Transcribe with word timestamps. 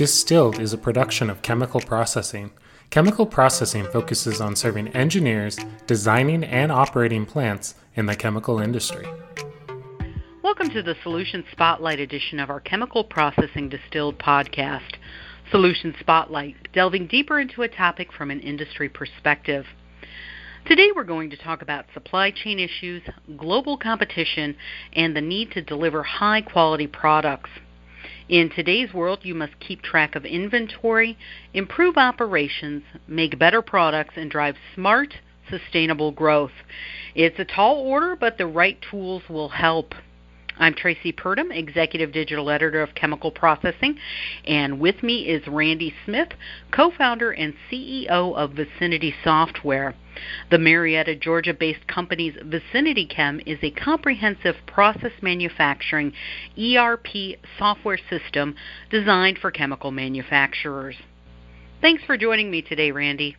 Distilled 0.00 0.58
is 0.58 0.72
a 0.72 0.78
production 0.78 1.28
of 1.28 1.42
Chemical 1.42 1.78
Processing. 1.78 2.52
Chemical 2.88 3.26
Processing 3.26 3.84
focuses 3.84 4.40
on 4.40 4.56
serving 4.56 4.88
engineers 4.96 5.58
designing 5.86 6.42
and 6.42 6.72
operating 6.72 7.26
plants 7.26 7.74
in 7.96 8.06
the 8.06 8.16
chemical 8.16 8.60
industry. 8.60 9.06
Welcome 10.42 10.70
to 10.70 10.82
the 10.82 10.94
Solution 11.02 11.44
Spotlight 11.52 12.00
edition 12.00 12.40
of 12.40 12.48
our 12.48 12.60
Chemical 12.60 13.04
Processing 13.04 13.68
Distilled 13.68 14.18
podcast. 14.18 14.94
Solution 15.50 15.94
Spotlight, 16.00 16.72
delving 16.72 17.06
deeper 17.06 17.38
into 17.38 17.60
a 17.60 17.68
topic 17.68 18.10
from 18.10 18.30
an 18.30 18.40
industry 18.40 18.88
perspective. 18.88 19.66
Today 20.64 20.88
we're 20.96 21.04
going 21.04 21.28
to 21.28 21.36
talk 21.36 21.60
about 21.60 21.84
supply 21.92 22.30
chain 22.30 22.58
issues, 22.58 23.02
global 23.36 23.76
competition, 23.76 24.56
and 24.94 25.14
the 25.14 25.20
need 25.20 25.50
to 25.50 25.60
deliver 25.60 26.02
high 26.02 26.40
quality 26.40 26.86
products. 26.86 27.50
In 28.30 28.48
today's 28.48 28.94
world, 28.94 29.24
you 29.24 29.34
must 29.34 29.58
keep 29.58 29.82
track 29.82 30.14
of 30.14 30.24
inventory, 30.24 31.18
improve 31.52 31.96
operations, 31.96 32.84
make 33.08 33.40
better 33.40 33.60
products, 33.60 34.14
and 34.16 34.30
drive 34.30 34.54
smart, 34.72 35.14
sustainable 35.50 36.12
growth. 36.12 36.52
It's 37.16 37.40
a 37.40 37.44
tall 37.44 37.78
order, 37.78 38.14
but 38.14 38.38
the 38.38 38.46
right 38.46 38.78
tools 38.88 39.24
will 39.28 39.48
help. 39.48 39.96
I'm 40.60 40.74
Traci 40.74 41.16
Purdum, 41.16 41.50
Executive 41.50 42.12
Digital 42.12 42.50
Editor 42.50 42.82
of 42.82 42.94
Chemical 42.94 43.30
Processing, 43.30 43.96
and 44.44 44.78
with 44.78 45.02
me 45.02 45.22
is 45.22 45.48
Randy 45.48 45.94
Smith, 46.04 46.28
co 46.70 46.90
founder 46.90 47.30
and 47.30 47.54
CEO 47.72 48.36
of 48.36 48.52
Vicinity 48.52 49.14
Software. 49.24 49.94
The 50.50 50.58
Marietta, 50.58 51.16
Georgia 51.16 51.54
based 51.54 51.86
company's 51.86 52.34
Vicinity 52.44 53.06
Chem 53.06 53.40
is 53.46 53.58
a 53.62 53.70
comprehensive 53.70 54.56
process 54.66 55.12
manufacturing 55.22 56.12
ERP 56.58 57.38
software 57.58 57.98
system 58.10 58.54
designed 58.90 59.38
for 59.38 59.50
chemical 59.50 59.90
manufacturers. 59.90 60.96
Thanks 61.80 62.04
for 62.04 62.18
joining 62.18 62.50
me 62.50 62.60
today, 62.60 62.90
Randy. 62.90 63.34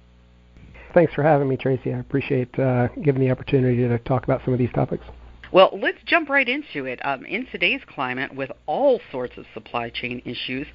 Thanks 0.96 1.13
for 1.13 1.21
having 1.21 1.48
me, 1.48 1.55
Traci. 1.55 1.96
I 1.96 1.99
appreciate 1.99 2.57
uh, 2.57 2.87
giving 3.03 3.21
the 3.21 3.29
opportunity 3.29 3.87
to 3.87 3.99
talk 3.99 4.24
about 4.24 4.41
some 4.43 4.53
of 4.53 4.59
these 4.59 4.71
topics. 4.74 5.05
Well, 5.52 5.77
let's 5.82 5.98
jump 6.05 6.30
right 6.30 6.48
into 6.48 6.85
it. 6.85 6.99
Um, 7.05 7.26
in 7.26 7.46
today's 7.52 7.82
climate, 7.85 8.34
with 8.34 8.52
all 8.68 9.02
sorts 9.12 9.34
of 9.38 9.46
supply 9.54 9.90
chain 9.90 10.21
issues, 10.24 10.66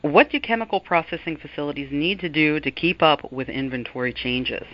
what 0.00 0.30
do 0.30 0.40
chemical 0.40 0.80
processing 0.80 1.36
facilities 1.36 1.90
need 1.92 2.20
to 2.20 2.30
do 2.30 2.58
to 2.60 2.70
keep 2.70 3.02
up 3.02 3.30
with 3.30 3.50
inventory 3.50 4.14
changes? 4.14 4.64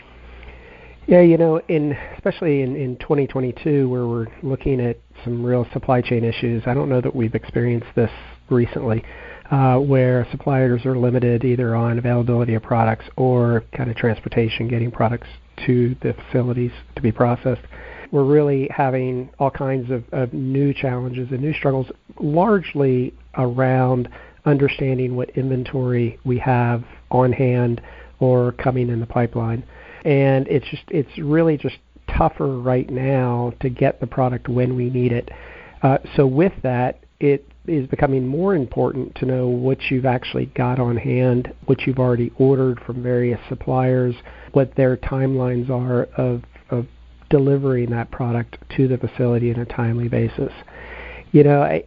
Yeah, 1.09 1.23
you 1.23 1.39
know, 1.39 1.61
in 1.69 1.93
especially 2.17 2.63
in, 2.63 2.77
in 2.77 2.97
2022, 2.99 3.89
where 3.89 4.07
we're 4.07 4.27
looking 4.43 4.81
at 4.81 4.99
some 5.25 5.45
real 5.45 5.67
supply 5.73 6.03
chain 6.03 6.23
issues, 6.23 6.63
I 6.67 6.75
don't 6.75 6.89
know 6.89 7.01
that 7.01 7.17
we've 7.17 7.35
experienced 7.35 7.89
this 7.97 8.11
recently, 8.51 9.03
uh, 9.51 9.79
where 9.79 10.29
suppliers 10.31 10.85
are 10.85 10.97
limited 10.97 11.45
either 11.45 11.75
on 11.75 11.99
availability 11.99 12.55
of 12.55 12.63
products 12.63 13.07
or 13.17 13.65
kind 13.77 13.91
of 13.91 13.97
transportation, 13.97 14.69
getting 14.69 14.93
products 14.93 15.27
to 15.67 15.97
the 16.03 16.15
facilities 16.15 16.71
to 16.95 17.03
be 17.03 17.11
processed 17.11 17.63
we're 18.11 18.25
really 18.25 18.69
having 18.75 19.31
all 19.39 19.51
kinds 19.51 19.91
of, 19.91 20.05
of 20.13 20.33
new 20.33 20.73
challenges 20.73 21.29
and 21.31 21.41
new 21.41 21.53
struggles, 21.55 21.87
largely 22.19 23.15
around 23.37 24.09
understanding 24.45 25.17
what 25.17 25.31
inventory 25.31 26.19
we 26.25 26.39
have 26.39 26.85
on 27.11 27.33
hand 27.33 27.81
or 28.21 28.53
coming 28.53 28.89
in 28.89 29.01
the 29.01 29.07
pipeline. 29.07 29.63
And 30.05 30.47
it's 30.49 30.67
just 30.69 30.85
it's 30.89 31.19
really 31.19 31.57
just 31.57 31.77
tougher 32.17 32.59
right 32.59 32.89
now 32.89 33.53
to 33.61 33.69
get 33.69 34.01
the 34.01 34.07
product 34.07 34.49
when 34.49 34.77
we 34.77 34.91
need 34.91 35.13
it. 35.13 35.31
Uh, 35.83 35.99
so 36.17 36.27
with 36.27 36.53
that, 36.63 37.01
it 37.21 37.47
is 37.67 37.87
becoming 37.89 38.27
more 38.27 38.55
important 38.55 39.15
to 39.17 39.27
know 39.27 39.49
what 39.49 39.79
you've 39.91 40.07
actually 40.07 40.47
got 40.47 40.79
on 40.79 40.97
hand, 40.97 41.53
what 41.67 41.83
you've 41.83 41.99
already 41.99 42.33
ordered 42.39 42.81
from 42.81 43.03
various 43.03 43.41
suppliers, 43.49 44.15
what 44.53 44.75
their 44.77 44.97
timelines 44.97 45.69
are 45.69 46.05
of, 46.17 46.43
of 46.71 46.87
delivering 47.31 47.91
that 47.91 48.11
product 48.11 48.59
to 48.77 48.89
the 48.89 48.99
facility 48.99 49.51
in 49.51 49.61
a 49.61 49.65
timely 49.67 50.09
basis. 50.09 50.53
You 51.33 51.45
know, 51.45 51.63
I 51.63 51.85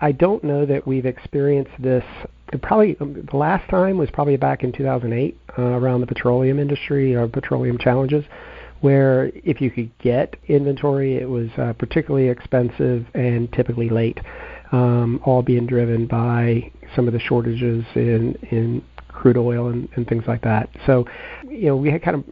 I 0.00 0.12
don't 0.12 0.44
know 0.44 0.66
that 0.66 0.86
we've 0.86 1.06
experienced 1.06 1.72
this. 1.78 2.04
Probably 2.60 2.96
um, 3.00 3.26
the 3.30 3.36
last 3.36 3.68
time 3.70 3.96
was 3.96 4.10
probably 4.10 4.36
back 4.36 4.62
in 4.62 4.72
2008 4.72 5.38
uh, 5.58 5.62
around 5.62 6.00
the 6.00 6.06
petroleum 6.06 6.58
industry 6.58 7.14
or 7.14 7.26
petroleum 7.26 7.78
challenges, 7.78 8.24
where 8.80 9.30
if 9.36 9.60
you 9.60 9.70
could 9.70 9.96
get 9.98 10.36
inventory, 10.48 11.16
it 11.16 11.28
was 11.28 11.48
uh, 11.56 11.72
particularly 11.78 12.28
expensive 12.28 13.06
and 13.14 13.50
typically 13.52 13.88
late, 13.88 14.20
um, 14.72 15.20
all 15.24 15.42
being 15.42 15.66
driven 15.66 16.06
by 16.06 16.70
some 16.94 17.06
of 17.06 17.14
the 17.14 17.20
shortages 17.20 17.84
in 17.94 18.34
in 18.50 18.84
crude 19.08 19.36
oil 19.36 19.68
and, 19.68 19.88
and 19.94 20.06
things 20.08 20.24
like 20.26 20.42
that. 20.42 20.68
So, 20.86 21.06
you 21.48 21.66
know, 21.66 21.76
we 21.76 21.90
had 21.90 22.02
kind 22.02 22.16
of 22.16 22.24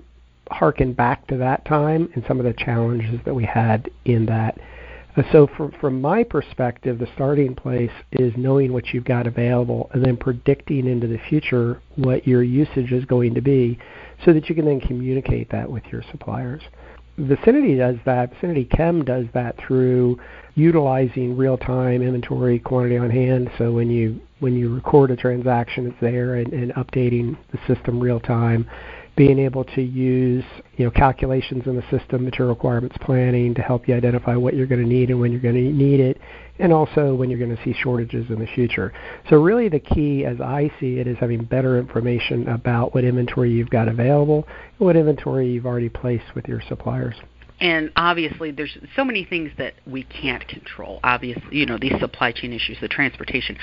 harken 0.50 0.92
back 0.92 1.26
to 1.28 1.36
that 1.38 1.64
time 1.64 2.10
and 2.14 2.24
some 2.26 2.38
of 2.38 2.44
the 2.44 2.52
challenges 2.52 3.20
that 3.24 3.34
we 3.34 3.44
had 3.44 3.90
in 4.04 4.26
that. 4.26 4.58
Uh, 5.16 5.22
so, 5.32 5.48
from, 5.56 5.72
from 5.80 6.00
my 6.00 6.22
perspective, 6.22 6.98
the 6.98 7.08
starting 7.14 7.54
place 7.54 7.90
is 8.12 8.32
knowing 8.36 8.72
what 8.72 8.88
you've 8.88 9.04
got 9.04 9.26
available 9.26 9.90
and 9.92 10.04
then 10.04 10.16
predicting 10.16 10.86
into 10.86 11.06
the 11.06 11.18
future 11.28 11.82
what 11.96 12.26
your 12.26 12.42
usage 12.42 12.92
is 12.92 13.04
going 13.06 13.34
to 13.34 13.40
be 13.40 13.78
so 14.24 14.32
that 14.32 14.48
you 14.48 14.54
can 14.54 14.64
then 14.64 14.80
communicate 14.80 15.50
that 15.50 15.70
with 15.70 15.84
your 15.90 16.02
suppliers. 16.10 16.62
Vicinity 17.18 17.76
does 17.76 17.96
that. 18.06 18.32
Vicinity 18.34 18.64
Chem 18.64 19.04
does 19.04 19.26
that 19.34 19.56
through 19.58 20.18
utilizing 20.54 21.36
real-time 21.36 22.02
inventory 22.02 22.58
quantity 22.58 22.96
on 22.96 23.10
hand. 23.10 23.50
So 23.58 23.72
when 23.72 23.90
you 23.90 24.20
when 24.38 24.54
you 24.54 24.74
record 24.74 25.10
a 25.10 25.16
transaction, 25.16 25.86
it's 25.86 26.00
there 26.00 26.36
and, 26.36 26.52
and 26.54 26.72
updating 26.74 27.36
the 27.52 27.58
system 27.66 28.00
real 28.00 28.20
time 28.20 28.66
being 29.20 29.38
able 29.38 29.64
to 29.64 29.82
use 29.82 30.42
you 30.78 30.84
know 30.86 30.90
calculations 30.90 31.66
in 31.66 31.76
the 31.76 31.82
system, 31.90 32.24
material 32.24 32.54
requirements 32.54 32.96
planning 33.02 33.52
to 33.52 33.60
help 33.60 33.86
you 33.86 33.94
identify 33.94 34.34
what 34.34 34.54
you're 34.54 34.66
going 34.66 34.80
to 34.80 34.88
need 34.88 35.10
and 35.10 35.20
when 35.20 35.30
you're 35.30 35.42
going 35.42 35.54
to 35.54 35.60
need 35.60 36.00
it, 36.00 36.18
and 36.58 36.72
also 36.72 37.14
when 37.14 37.28
you're 37.28 37.38
going 37.38 37.54
to 37.54 37.62
see 37.62 37.74
shortages 37.82 38.30
in 38.30 38.38
the 38.38 38.46
future. 38.54 38.94
So 39.28 39.36
really 39.36 39.68
the 39.68 39.78
key, 39.78 40.24
as 40.24 40.40
I 40.40 40.72
see 40.80 41.00
it, 41.00 41.06
is 41.06 41.18
having 41.18 41.44
better 41.44 41.78
information 41.78 42.48
about 42.48 42.94
what 42.94 43.04
inventory 43.04 43.52
you've 43.52 43.68
got 43.68 43.88
available 43.88 44.46
and 44.78 44.86
what 44.86 44.96
inventory 44.96 45.50
you've 45.50 45.66
already 45.66 45.90
placed 45.90 46.34
with 46.34 46.48
your 46.48 46.62
suppliers. 46.66 47.16
And 47.60 47.92
obviously 47.96 48.52
there's 48.52 48.74
so 48.96 49.04
many 49.04 49.26
things 49.26 49.50
that 49.58 49.74
we 49.86 50.04
can't 50.04 50.48
control 50.48 50.98
obviously 51.04 51.58
you 51.58 51.66
know 51.66 51.76
these 51.76 51.92
supply 52.00 52.32
chain 52.32 52.54
issues 52.54 52.78
the 52.80 52.88
transportation. 52.88 53.58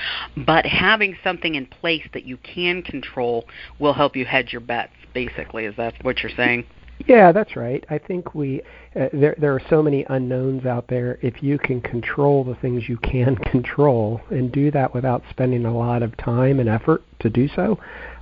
But 0.46 0.66
having 0.66 1.16
something 1.24 1.56
in 1.56 1.66
place 1.66 2.04
that 2.12 2.22
you 2.22 2.36
can 2.36 2.82
control 2.82 3.46
will 3.80 3.94
help 3.94 4.14
you 4.14 4.24
hedge 4.24 4.52
your 4.52 4.60
bets 4.60 4.92
basically 5.26 5.64
is 5.64 5.74
that 5.76 5.94
what 6.02 6.22
you're 6.22 6.32
saying 6.36 6.64
yeah 7.06 7.32
that's 7.32 7.56
right 7.56 7.84
i 7.90 7.98
think 7.98 8.34
we 8.34 8.60
uh, 8.94 9.08
there 9.12 9.34
there 9.38 9.54
are 9.54 9.62
so 9.70 9.82
many 9.82 10.04
unknowns 10.10 10.64
out 10.64 10.86
there 10.88 11.18
if 11.22 11.42
you 11.42 11.58
can 11.58 11.80
control 11.80 12.44
the 12.44 12.54
things 12.56 12.88
you 12.88 12.96
can 12.98 13.36
control 13.52 14.20
and 14.30 14.52
do 14.52 14.70
that 14.70 14.92
without 14.94 15.22
spending 15.30 15.64
a 15.64 15.76
lot 15.76 16.02
of 16.02 16.16
time 16.16 16.60
and 16.60 16.68
effort 16.68 17.02
to 17.18 17.28
do 17.28 17.48
so 17.56 17.78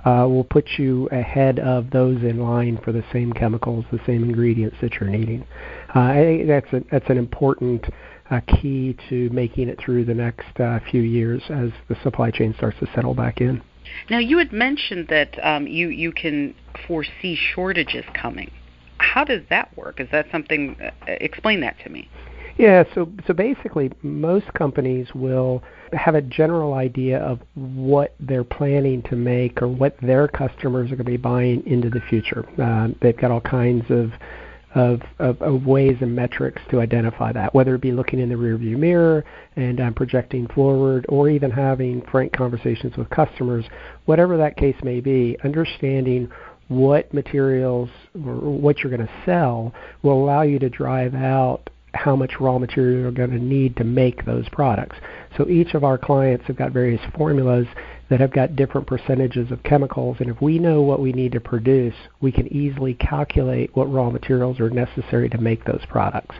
uh, 0.07 0.25
will 0.25 0.43
put 0.43 0.65
you 0.77 1.07
ahead 1.11 1.59
of 1.59 1.89
those 1.89 2.23
in 2.23 2.39
line 2.39 2.79
for 2.81 2.93
the 2.93 3.03
same 3.11 3.33
chemicals, 3.33 3.83
the 3.91 3.99
same 4.05 4.23
ingredients 4.23 4.77
that 4.81 4.93
you're 4.93 5.09
needing. 5.09 5.45
Uh, 5.93 5.99
I 5.99 6.15
think 6.15 6.47
that's 6.47 6.71
a, 6.71 6.81
that's 6.89 7.09
an 7.09 7.17
important 7.17 7.85
uh, 8.29 8.39
key 8.47 8.95
to 9.09 9.29
making 9.31 9.67
it 9.67 9.77
through 9.79 10.05
the 10.05 10.13
next 10.13 10.57
uh, 10.61 10.79
few 10.89 11.01
years 11.01 11.41
as 11.49 11.71
the 11.89 11.97
supply 12.03 12.31
chain 12.31 12.53
starts 12.57 12.79
to 12.79 12.87
settle 12.95 13.13
back 13.13 13.41
in. 13.41 13.61
Now, 14.09 14.19
you 14.19 14.37
had 14.37 14.51
mentioned 14.51 15.07
that 15.09 15.37
um, 15.43 15.67
you 15.67 15.89
you 15.89 16.11
can 16.11 16.55
foresee 16.87 17.35
shortages 17.35 18.05
coming. 18.13 18.51
How 18.99 19.23
does 19.23 19.43
that 19.49 19.75
work? 19.77 19.99
Is 19.99 20.07
that 20.11 20.27
something? 20.31 20.75
Uh, 20.81 20.91
explain 21.05 21.61
that 21.61 21.77
to 21.83 21.89
me. 21.89 22.09
Yeah, 22.57 22.83
so 22.95 23.11
so 23.27 23.33
basically, 23.33 23.91
most 24.01 24.51
companies 24.53 25.07
will 25.13 25.63
have 25.93 26.15
a 26.15 26.21
general 26.21 26.73
idea 26.73 27.19
of 27.19 27.39
what 27.53 28.15
they're 28.19 28.43
planning 28.43 29.03
to 29.03 29.15
make 29.15 29.61
or 29.61 29.67
what 29.67 29.95
their 30.01 30.27
customers 30.27 30.91
are 30.91 30.95
going 30.95 31.05
to 31.05 31.11
be 31.11 31.17
buying 31.17 31.65
into 31.67 31.89
the 31.89 32.01
future. 32.09 32.45
Uh, 32.61 32.89
they've 33.01 33.15
got 33.15 33.29
all 33.29 33.41
kinds 33.41 33.85
of 33.89 34.11
of, 34.77 35.01
of, 35.19 35.41
of, 35.41 35.65
ways 35.65 35.97
and 36.01 36.15
metrics 36.15 36.61
to 36.69 36.79
identify 36.79 37.31
that, 37.31 37.53
whether 37.53 37.75
it 37.75 37.81
be 37.81 37.91
looking 37.91 38.19
in 38.19 38.29
the 38.29 38.35
rearview 38.35 38.77
mirror 38.77 39.25
and 39.55 39.79
um, 39.81 39.93
projecting 39.93 40.47
forward, 40.47 41.05
or 41.09 41.29
even 41.29 41.49
having 41.49 42.01
frank 42.11 42.31
conversations 42.31 42.95
with 42.95 43.09
customers, 43.09 43.65
whatever 44.05 44.37
that 44.37 44.55
case 44.55 44.75
may 44.83 44.99
be, 44.99 45.35
understanding 45.43 46.29
what 46.67 47.11
materials 47.13 47.89
or 48.25 48.35
what 48.35 48.79
you're 48.79 48.95
going 48.95 49.05
to 49.05 49.23
sell 49.25 49.73
will 50.03 50.23
allow 50.23 50.43
you 50.43 50.59
to 50.59 50.69
drive 50.69 51.15
out 51.15 51.69
how 51.93 52.15
much 52.15 52.33
raw 52.39 52.59
material 52.59 53.01
you're 53.01 53.11
going 53.11 53.31
to 53.31 53.39
need 53.39 53.75
to 53.77 53.83
make 53.83 54.25
those 54.25 54.47
products. 54.49 54.95
So 55.37 55.47
each 55.47 55.73
of 55.73 55.83
our 55.83 55.97
clients 55.97 56.45
have 56.45 56.55
got 56.55 56.71
various 56.71 57.01
formulas 57.15 57.65
that 58.09 58.19
have 58.19 58.31
got 58.31 58.55
different 58.55 58.87
percentages 58.87 59.51
of 59.51 59.61
chemicals, 59.63 60.17
and 60.19 60.29
if 60.29 60.41
we 60.41 60.59
know 60.59 60.81
what 60.81 61.01
we 61.01 61.11
need 61.11 61.31
to 61.33 61.39
produce, 61.39 61.95
we 62.21 62.31
can 62.31 62.51
easily 62.53 62.93
calculate 62.93 63.75
what 63.75 63.91
raw 63.91 64.09
materials 64.09 64.59
are 64.59 64.69
necessary 64.69 65.29
to 65.29 65.37
make 65.37 65.63
those 65.65 65.83
products. 65.89 66.35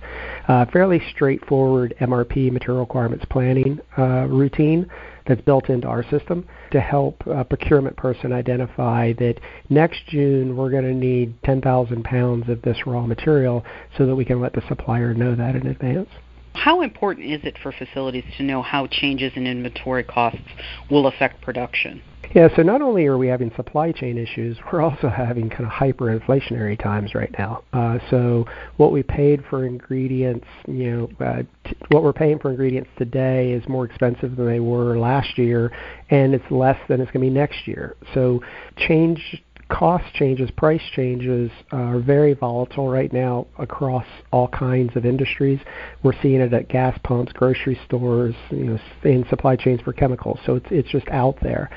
Uh, 0.48 0.66
fairly 0.72 1.02
straightforward 1.14 1.94
MRP, 2.00 2.52
material 2.52 2.82
requirements 2.82 3.26
planning 3.30 3.80
uh, 3.98 4.26
routine 4.30 4.90
that's 5.28 5.42
built 5.42 5.70
into 5.70 5.88
our 5.88 6.04
system 6.10 6.48
to 6.72 6.80
help 6.80 7.22
a 7.28 7.44
procurement 7.44 7.96
person 7.98 8.32
identify 8.32 9.14
that 9.14 9.36
next 9.70 10.06
June 10.08 10.56
we're 10.56 10.70
going 10.70 10.86
to 10.86 10.94
need 10.94 11.34
10,000 11.44 12.04
pounds 12.04 12.50
of 12.50 12.62
this 12.62 12.78
raw 12.86 13.06
material 13.06 13.64
so 13.98 14.06
that 14.06 14.16
we 14.16 14.26
can 14.26 14.40
let 14.40 14.54
the 14.54 14.64
supplier 14.68 15.14
know 15.14 15.36
that 15.36 15.56
in 15.56 15.68
advance. 15.68 16.10
How 16.58 16.82
important 16.82 17.28
is 17.28 17.42
it 17.44 17.56
for 17.62 17.72
facilities 17.72 18.24
to 18.38 18.44
know 18.44 18.64
how 18.64 18.88
changes 18.88 19.32
in 19.36 19.46
inventory 19.46 20.04
costs 20.04 20.42
will 20.90 21.06
affect 21.06 21.40
production? 21.42 22.02
Yeah, 22.36 22.50
so 22.56 22.62
not 22.62 22.82
only 22.82 23.06
are 23.06 23.18
we 23.18 23.28
having 23.28 23.52
supply 23.56 23.92
chain 23.92 24.18
issues, 24.18 24.58
we're 24.72 24.82
also 24.82 25.08
having 25.08 25.50
kind 25.50 25.66
of 25.66 25.72
hyperinflationary 25.72 26.82
times 26.82 27.16
right 27.16 27.34
now. 27.38 27.64
Uh, 27.72 28.00
so 28.10 28.46
what 28.76 28.92
we 28.92 29.02
paid 29.02 29.44
for 29.50 29.66
ingredients, 29.66 30.46
you 30.68 30.92
know, 30.92 31.26
uh, 31.26 31.44
t- 31.64 31.78
what 31.90 32.04
we're 32.04 32.12
paying 32.12 32.38
for 32.38 32.50
ingredients 32.50 32.90
today 32.98 33.52
is 33.52 33.66
more 33.70 33.86
expensive 33.86 34.36
than 34.36 34.46
they 34.46 34.60
were 34.60 34.98
last 34.98 35.38
year, 35.38 35.72
and 36.10 36.34
it's 36.34 36.50
less 36.52 36.78
than 36.90 37.00
it's 37.00 37.12
going 37.12 37.26
to 37.26 37.32
be 37.32 37.34
next 37.34 37.66
year. 37.66 37.96
So 38.14 38.42
change 38.78 39.42
cost 39.70 40.06
changes, 40.14 40.50
price 40.52 40.82
changes 40.96 41.52
are 41.72 42.00
very 42.00 42.34
volatile 42.34 42.90
right 42.90 43.12
now 43.12 43.48
across 43.58 44.06
all 44.32 44.48
kinds 44.48 44.96
of 44.96 45.06
industries. 45.06 45.60
We're 46.04 46.20
seeing 46.22 46.42
it 46.42 46.54
at 46.54 46.70
gas 46.70 46.98
pumps, 47.04 47.34
grocery 47.34 47.80
stores, 47.86 48.36
you 48.50 48.66
know, 48.66 48.80
in 49.04 49.26
supply 49.30 49.56
chains 49.56 49.82
for 49.82 49.94
chemicals. 49.94 50.40
So 50.46 50.56
it's 50.56 50.68
it's 50.70 50.90
just 50.90 51.08
out 51.10 51.38
there. 51.42 51.70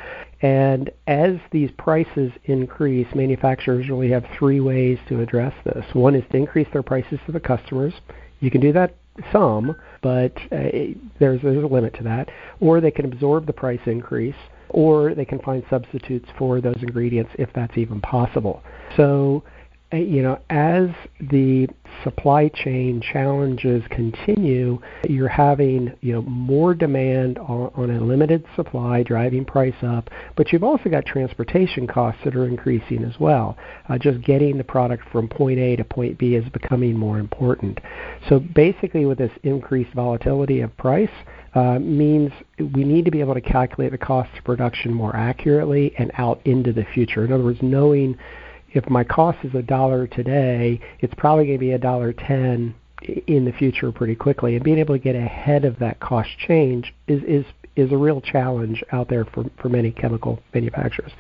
And 0.43 0.91
as 1.07 1.37
these 1.51 1.71
prices 1.77 2.33
increase, 2.45 3.07
manufacturers 3.15 3.89
really 3.89 4.11
have 4.11 4.25
three 4.39 4.61
ways 4.61 4.99
to 5.09 5.21
address 5.21 5.53
this. 5.65 5.85
One 5.93 6.15
is 6.15 6.25
to 6.31 6.37
increase 6.37 6.69
their 6.73 6.83
prices 6.83 7.19
to 7.27 7.33
the 7.33 7.41
customers. 7.41 7.93
You 8.41 8.51
can 8.51 8.61
do 8.61 8.73
that 8.73 8.95
some, 9.33 9.77
but 10.03 10.33
uh, 10.51 10.71
there's, 11.19 11.43
there's 11.43 11.63
a 11.63 11.67
limit 11.67 11.95
to 11.97 12.05
that. 12.05 12.31
Or 12.59 12.81
they 12.81 12.91
can 12.91 13.05
absorb 13.05 13.47
the 13.47 13.53
price 13.53 13.81
increase, 13.85 14.35
or 14.71 15.15
they 15.15 15.25
can 15.25 15.39
find 15.41 15.63
substitutes 15.71 16.29
for 16.39 16.61
those 16.61 16.77
ingredients 16.81 17.31
if 17.39 17.51
that's 17.55 17.77
even 17.77 18.01
possible. 18.01 18.63
So 18.97 19.43
uh, 19.93 19.97
you 19.97 20.23
know, 20.23 20.39
as 20.51 20.89
the 21.21 21.67
supply 22.05 22.49
chain 22.49 23.01
challenges 23.01 23.83
continue, 23.91 24.81
you're 25.09 25.29
having 25.29 25.93
you 26.01 26.13
know 26.13 26.23
more 26.23 26.75
demand 26.75 27.39
on, 27.39 27.73
on, 27.75 27.91
a 27.91 28.01
limited 28.01 28.45
supply, 28.55 29.03
driving 29.03 29.45
price 29.45 29.75
up. 29.83 30.09
But 30.37 30.53
you've 30.53 30.63
also 30.63 30.89
got 30.89 31.07
transportation 31.07 31.89
costs 31.89 32.21
that 32.25 32.37
are 32.37 32.47
increasing 32.47 33.03
as 33.03 33.19
well. 33.19 33.57
Uh, 33.89 33.99
just 33.99 34.23
getting 34.23 34.59
the 34.59 34.65
product 34.65 35.03
from 35.11 35.29
point 35.29 35.59
A 35.59 35.75
to 35.77 35.85
point 35.85 36.19
B 36.19 36.37
is 36.37 36.49
becoming 36.51 36.97
more 36.97 37.19
important. 37.19 37.81
So 38.29 38.39
basically, 38.39 39.07
with 39.07 39.19
this 39.19 39.33
increased 39.43 39.93
volatility 39.95 40.61
of 40.61 40.77
price. 40.77 41.11
Uh, 41.53 41.81
means 41.81 42.31
we 42.59 42.85
need 42.85 43.05
to 43.05 43.11
be 43.11 43.19
able 43.19 43.35
to 43.35 43.41
calculate 43.41 43.91
the 43.91 43.99
cost 43.99 44.31
of 44.39 44.45
production 44.45 44.95
more 44.95 45.17
accurately 45.17 45.93
and 45.99 46.13
out 46.15 46.41
into 46.45 46.73
the 46.73 46.85
future. 46.95 47.25
In 47.25 47.33
other 47.33 47.43
words, 47.43 47.59
knowing 47.61 48.17
if 48.73 48.89
my 48.89 49.03
cost 49.03 49.39
is 49.43 49.53
a 49.57 49.63
dollar 49.63 50.07
today, 50.07 50.81
it's 51.01 51.13
probably 51.17 51.47
going 51.47 51.59
to 51.59 51.61
be 51.61 51.73
a 51.73 51.79
dollar 51.79 52.13
ten 52.13 52.75
in 53.27 53.45
the 53.45 53.53
future 53.53 53.91
pretty 53.91 54.15
quickly. 54.15 54.55
And 54.55 54.65
being 54.65 54.79
able 54.79 54.95
to 54.95 55.03
get 55.03 55.17
ahead 55.17 55.65
of 55.65 55.79
that 55.81 55.99
cost 55.99 56.29
change 56.39 56.95
is 57.09 57.23
is 57.25 57.45
is 57.75 57.91
a 57.91 57.97
real 57.97 58.21
challenge 58.21 58.85
out 58.93 59.09
there 59.09 59.25
for 59.25 59.45
for 59.61 59.69
many 59.69 59.91
chemical 59.91 60.41
manufacturers. 60.55 61.13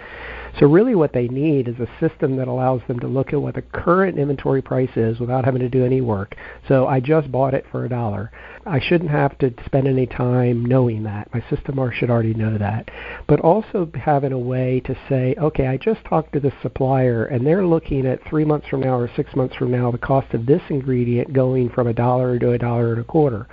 So 0.58 0.66
really 0.66 0.94
what 0.94 1.12
they 1.12 1.28
need 1.28 1.68
is 1.68 1.76
a 1.78 1.88
system 2.00 2.36
that 2.36 2.48
allows 2.48 2.80
them 2.88 2.98
to 3.00 3.06
look 3.06 3.32
at 3.32 3.40
what 3.40 3.54
the 3.54 3.62
current 3.62 4.18
inventory 4.18 4.62
price 4.62 4.90
is 4.96 5.20
without 5.20 5.44
having 5.44 5.60
to 5.60 5.68
do 5.68 5.84
any 5.84 6.00
work. 6.00 6.34
So 6.68 6.86
I 6.86 7.00
just 7.00 7.30
bought 7.30 7.54
it 7.54 7.64
for 7.70 7.84
a 7.84 7.88
dollar. 7.88 8.30
I 8.66 8.80
shouldn't 8.80 9.10
have 9.10 9.38
to 9.38 9.54
spend 9.64 9.86
any 9.86 10.06
time 10.06 10.64
knowing 10.64 11.02
that. 11.04 11.32
My 11.32 11.42
system 11.48 11.78
should 11.92 12.10
already 12.10 12.34
know 12.34 12.58
that. 12.58 12.90
But 13.26 13.40
also 13.40 13.90
having 13.94 14.32
a 14.32 14.38
way 14.38 14.80
to 14.80 14.96
say, 15.08 15.34
okay, 15.38 15.66
I 15.66 15.76
just 15.76 16.04
talked 16.04 16.32
to 16.32 16.40
the 16.40 16.52
supplier 16.62 17.26
and 17.26 17.46
they're 17.46 17.66
looking 17.66 18.06
at 18.06 18.26
three 18.28 18.44
months 18.44 18.68
from 18.68 18.80
now 18.80 18.98
or 18.98 19.10
six 19.16 19.34
months 19.34 19.56
from 19.56 19.70
now 19.70 19.90
the 19.90 19.98
cost 19.98 20.34
of 20.34 20.46
this 20.46 20.62
ingredient 20.68 21.32
going 21.32 21.70
from 21.70 21.86
a 21.86 21.94
dollar 21.94 22.38
to 22.38 22.52
a 22.52 22.58
dollar 22.58 22.92
and 22.92 23.00
a 23.00 23.04
quarter 23.04 23.46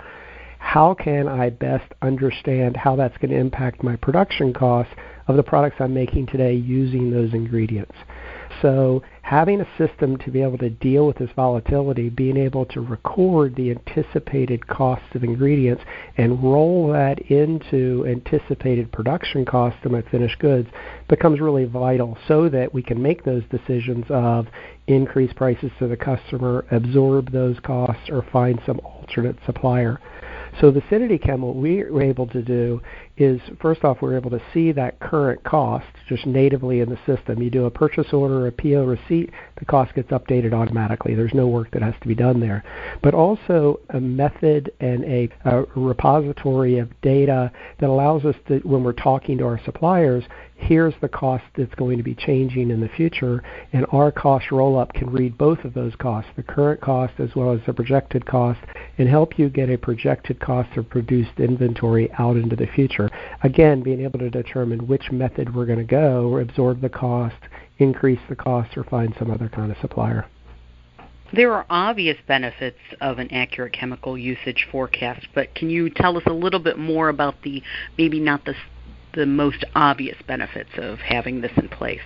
how 0.60 0.94
can 0.94 1.28
I 1.28 1.50
best 1.50 1.94
understand 2.02 2.76
how 2.76 2.96
that's 2.96 3.18
going 3.18 3.32
to 3.32 3.38
impact 3.38 3.84
my 3.84 3.96
production 3.96 4.54
costs 4.54 4.94
of 5.27 5.35
the 5.35 5.44
products 5.44 5.77
I'm 5.79 5.94
making 5.94 6.27
today 6.27 6.53
using 6.53 7.12
those 7.12 7.33
ingredients? 7.33 7.95
So 8.62 9.03
having 9.27 9.59
a 9.59 9.68
system 9.77 10.15
to 10.15 10.31
be 10.31 10.41
able 10.41 10.57
to 10.57 10.69
deal 10.69 11.06
with 11.06 11.18
this 11.18 11.29
volatility, 11.35 12.07
being 12.07 12.38
able 12.38 12.65
to 12.65 12.79
record 12.79 13.53
the 13.57 13.69
anticipated 13.69 14.65
costs 14.68 15.13
of 15.15 15.21
ingredients 15.21 15.83
and 16.15 16.41
roll 16.41 16.88
that 16.88 17.19
into 17.29 18.06
anticipated 18.07 18.89
production 18.94 19.44
costs 19.44 19.79
of 19.83 19.91
my 19.91 20.01
finished 20.03 20.39
goods 20.39 20.69
becomes 21.09 21.41
really 21.41 21.65
vital 21.65 22.18
so 22.25 22.47
that 22.47 22.74
we 22.74 22.81
can 22.81 23.01
make 23.01 23.25
those 23.25 23.44
decisions 23.51 24.06
of 24.09 24.47
increase 24.88 25.33
prices 25.33 25.71
to 25.77 25.89
the 25.89 25.97
customer, 25.97 26.65
absorb 26.71 27.29
those 27.33 27.59
costs, 27.59 28.09
or 28.09 28.25
find 28.31 28.62
some 28.65 28.79
alternate 28.79 29.35
supplier. 29.45 30.00
So 30.62 30.71
the 30.71 30.81
Vicinity 30.81 31.19
Chem, 31.19 31.41
what 31.41 31.56
we 31.56 31.83
were 31.83 32.01
able 32.01 32.25
to 32.27 32.41
do 32.41 32.81
is, 33.15 33.39
first 33.62 33.83
off, 33.83 34.01
we're 34.01 34.15
able 34.15 34.31
to 34.31 34.41
see 34.53 34.71
that 34.71 35.00
current 35.00 35.44
cost 35.44 35.85
just 36.09 36.25
natively 36.25 36.79
in 36.79 36.89
the 36.89 36.97
system. 37.06 37.41
You 37.44 37.51
do 37.51 37.65
a 37.65 37.71
purchase 37.71 38.12
order, 38.12 38.47
a 38.47 38.51
PO 38.51 38.85
receipt, 38.85 39.17
the 39.58 39.66
cost 39.66 39.94
gets 39.96 40.10
updated 40.12 40.54
automatically. 40.54 41.16
There's 41.16 41.34
no 41.34 41.48
work 41.48 41.72
that 41.72 41.81
has 41.81 41.96
to 42.02 42.08
be 42.08 42.16
done 42.16 42.40
there. 42.40 42.64
But 43.02 43.14
also 43.14 43.80
a 43.90 44.00
method 44.00 44.72
and 44.80 45.04
a, 45.06 45.30
a 45.46 45.64
repository 45.75 46.78
of 46.78 46.90
data 47.02 47.52
that 47.80 47.90
allows 47.90 48.25
us 48.25 48.36
to, 48.48 48.60
when 48.60 48.84
we're 48.84 48.94
talking 48.94 49.38
to 49.40 49.46
our 49.46 49.60
suppliers, 49.64 50.24
here's 50.57 50.94
the 51.01 51.07
cost 51.07 51.44
that's 51.56 51.74
going 51.75 51.98
to 51.98 52.04
be 52.04 52.15
changing 52.15 52.71
in 52.71 52.81
the 52.81 52.89
future, 52.89 53.44
and 53.74 53.86
our 53.92 54.12
cost 54.12 54.51
roll 54.51 54.77
up 54.77 54.94
can 54.94 55.09
read 55.09 55.38
both 55.38 55.63
of 55.63 55.74
those 55.74 55.95
costs, 55.95 56.30
the 56.36 56.44
current 56.44 56.81
cost 56.81 57.13
as 57.19 57.30
well 57.36 57.54
as 57.54 57.62
the 57.65 57.74
projected 57.74 58.25
cost, 58.25 58.59
and 58.98 59.07
help 59.07 59.38
you 59.39 59.50
get 59.50 59.69
a 59.69 59.77
projected 59.77 60.39
cost 60.39 60.75
of 60.75 60.89
produced 60.89 61.39
inventory 61.39 62.12
out 62.19 62.36
into 62.36 62.56
the 62.56 62.68
future. 62.68 63.09
Again, 63.44 63.81
being 63.81 64.01
able 64.01 64.19
to 64.19 64.30
determine 64.30 64.88
which 64.88 65.12
method 65.12 65.56
we're 65.56 65.65
going 65.65 65.80
to 65.80 65.86
go, 65.86 66.27
or 66.27 66.42
absorb 66.42 66.81
the 66.81 66.89
cost, 66.89 67.36
increase 67.77 68.19
the 68.27 68.36
cost, 68.36 68.75
or 68.75 68.83
find 68.83 69.13
some 69.18 69.31
other 69.31 69.50
kind 69.50 69.71
of 69.71 69.77
supplier. 69.80 70.25
There 71.33 71.53
are 71.53 71.65
obvious 71.69 72.18
benefits 72.25 72.80
of 73.01 73.19
an 73.19 73.31
accurate 73.31 73.74
chemical 73.74 74.18
usage 74.18 74.65
forecast, 74.71 75.27
but 75.36 75.53
can 75.56 75.69
you 75.69 75.89
tell 75.89 76.15
us 76.15 76.24
a 76.25 76.33
little 76.33 76.60
bit 76.60 76.77
more 76.77 77.10
about 77.10 77.42
the 77.44 77.62
maybe 77.98 78.19
not 78.19 78.45
the 78.45 78.56
the 79.18 79.25
most 79.25 79.66
obvious 79.75 80.16
benefits 80.28 80.69
of 80.78 81.00
having 81.00 81.42
this 81.42 81.52
in 81.58 81.68
place? 81.68 82.00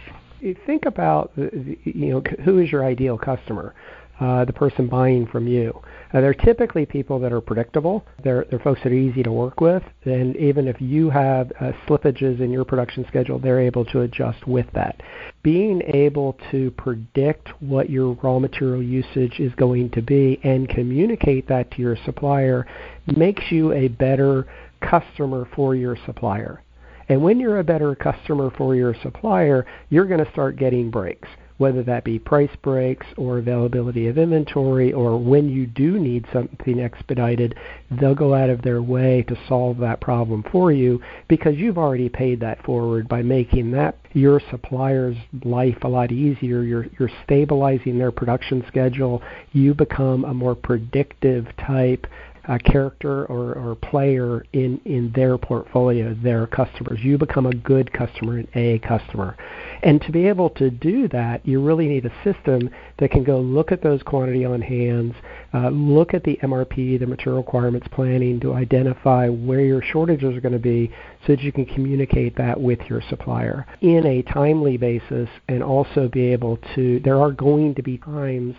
Think 0.65 0.85
about 0.85 1.31
you 1.35 1.77
know 1.93 2.23
who 2.43 2.57
is 2.57 2.71
your 2.71 2.83
ideal 2.83 3.17
customer, 3.17 3.75
uh, 4.19 4.45
the 4.45 4.53
person 4.53 4.87
buying 4.87 5.27
from 5.27 5.45
you. 5.47 5.79
Uh, 6.13 6.21
they're 6.21 6.33
typically 6.33 6.85
people 6.85 7.19
that 7.19 7.31
are 7.31 7.41
predictable. 7.41 8.03
They're 8.23 8.45
they're 8.49 8.59
folks 8.59 8.79
that 8.83 8.91
are 8.91 8.95
easy 8.95 9.21
to 9.23 9.31
work 9.31 9.61
with, 9.61 9.83
and 10.05 10.35
even 10.37 10.67
if 10.67 10.81
you 10.81 11.11
have 11.11 11.51
uh, 11.59 11.73
slippages 11.85 12.39
in 12.39 12.49
your 12.49 12.65
production 12.65 13.05
schedule, 13.07 13.37
they're 13.37 13.59
able 13.59 13.85
to 13.85 14.01
adjust 14.01 14.47
with 14.47 14.65
that. 14.73 15.01
Being 15.43 15.81
able 15.93 16.37
to 16.49 16.71
predict 16.71 17.49
what 17.61 17.89
your 17.89 18.13
raw 18.23 18.39
material 18.39 18.81
usage 18.81 19.39
is 19.39 19.53
going 19.55 19.91
to 19.91 20.01
be 20.01 20.39
and 20.43 20.67
communicate 20.69 21.47
that 21.49 21.69
to 21.71 21.81
your 21.81 21.97
supplier 22.03 22.65
makes 23.05 23.43
you 23.51 23.73
a 23.73 23.89
better 23.89 24.47
customer 24.79 25.47
for 25.55 25.75
your 25.75 25.95
supplier. 26.05 26.63
And 27.11 27.21
when 27.21 27.41
you're 27.41 27.59
a 27.59 27.63
better 27.65 27.93
customer 27.93 28.51
for 28.57 28.73
your 28.73 28.95
supplier, 29.03 29.65
you're 29.89 30.05
going 30.05 30.23
to 30.23 30.31
start 30.31 30.55
getting 30.55 30.89
breaks, 30.89 31.27
whether 31.57 31.83
that 31.83 32.05
be 32.05 32.17
price 32.17 32.55
breaks 32.61 33.05
or 33.17 33.37
availability 33.37 34.07
of 34.07 34.17
inventory, 34.17 34.93
or 34.93 35.17
when 35.17 35.49
you 35.49 35.67
do 35.67 35.99
need 35.99 36.25
something 36.31 36.79
expedited, 36.79 37.55
they'll 37.99 38.15
go 38.15 38.33
out 38.33 38.49
of 38.49 38.61
their 38.61 38.81
way 38.81 39.23
to 39.23 39.37
solve 39.49 39.77
that 39.79 39.99
problem 39.99 40.41
for 40.53 40.71
you 40.71 41.01
because 41.27 41.57
you've 41.57 41.77
already 41.77 42.07
paid 42.07 42.39
that 42.39 42.63
forward 42.63 43.09
by 43.09 43.21
making 43.21 43.71
that 43.71 43.97
your 44.13 44.41
supplier's 44.49 45.17
life 45.43 45.77
a 45.81 45.89
lot 45.89 46.13
easier. 46.13 46.63
You're, 46.63 46.85
you're 46.97 47.11
stabilizing 47.25 47.97
their 47.97 48.13
production 48.13 48.63
schedule. 48.69 49.21
You 49.51 49.73
become 49.73 50.23
a 50.23 50.33
more 50.33 50.55
predictive 50.55 51.45
type 51.57 52.07
uh, 52.47 52.57
character 52.57 53.25
or, 53.25 53.53
or 53.53 53.75
player 53.75 54.43
in, 54.53 54.79
in 54.85 55.11
their 55.15 55.37
portfolio, 55.37 56.13
their 56.15 56.47
customers. 56.47 56.99
You 57.01 57.17
become 57.17 57.45
a 57.45 57.53
good 57.53 57.91
customer 57.93 58.37
and 58.37 58.47
a 58.55 58.79
customer. 58.79 59.37
And 59.83 60.01
to 60.01 60.11
be 60.11 60.27
able 60.27 60.49
to 60.51 60.69
do 60.69 61.07
that, 61.09 61.45
you 61.45 61.61
really 61.61 61.87
need 61.87 62.05
a 62.05 62.13
system 62.23 62.69
that 62.99 63.11
can 63.11 63.23
go 63.23 63.39
look 63.39 63.71
at 63.71 63.81
those 63.81 64.03
quantity 64.03 64.45
on 64.45 64.61
hands, 64.61 65.13
uh, 65.53 65.69
look 65.69 66.13
at 66.13 66.23
the 66.23 66.39
MRP, 66.43 66.99
the 66.99 67.07
material 67.07 67.41
requirements 67.41 67.87
planning, 67.91 68.39
to 68.39 68.53
identify 68.53 69.27
where 69.27 69.61
your 69.61 69.81
shortages 69.81 70.35
are 70.35 70.41
going 70.41 70.53
to 70.53 70.59
be 70.59 70.91
so 71.25 71.35
that 71.35 71.41
you 71.41 71.51
can 71.51 71.65
communicate 71.65 72.35
that 72.37 72.59
with 72.59 72.79
your 72.89 73.01
supplier 73.09 73.65
in 73.81 74.05
a 74.05 74.21
timely 74.23 74.77
basis 74.77 75.29
and 75.47 75.63
also 75.63 76.07
be 76.07 76.31
able 76.31 76.57
to, 76.75 76.99
there 77.03 77.19
are 77.19 77.31
going 77.31 77.75
to 77.75 77.81
be 77.81 77.97
times 77.97 78.55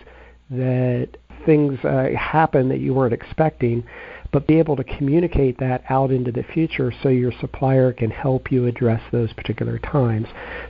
that 0.49 1.09
things 1.45 1.79
uh, 1.83 2.09
happen 2.17 2.69
that 2.69 2.79
you 2.79 2.93
weren't 2.93 3.13
expecting. 3.13 3.83
but 4.33 4.47
be 4.47 4.57
able 4.57 4.75
to 4.75 4.83
communicate 4.83 5.59
that 5.59 5.83
out 5.89 6.11
into 6.11 6.31
the 6.31 6.41
future 6.41 6.91
so 7.03 7.09
your 7.09 7.31
supplier 7.39 7.93
can 7.93 8.09
help 8.09 8.51
you 8.51 8.65
address 8.65 8.99
those 9.11 9.31
particular 9.33 9.77
times. 9.77 10.27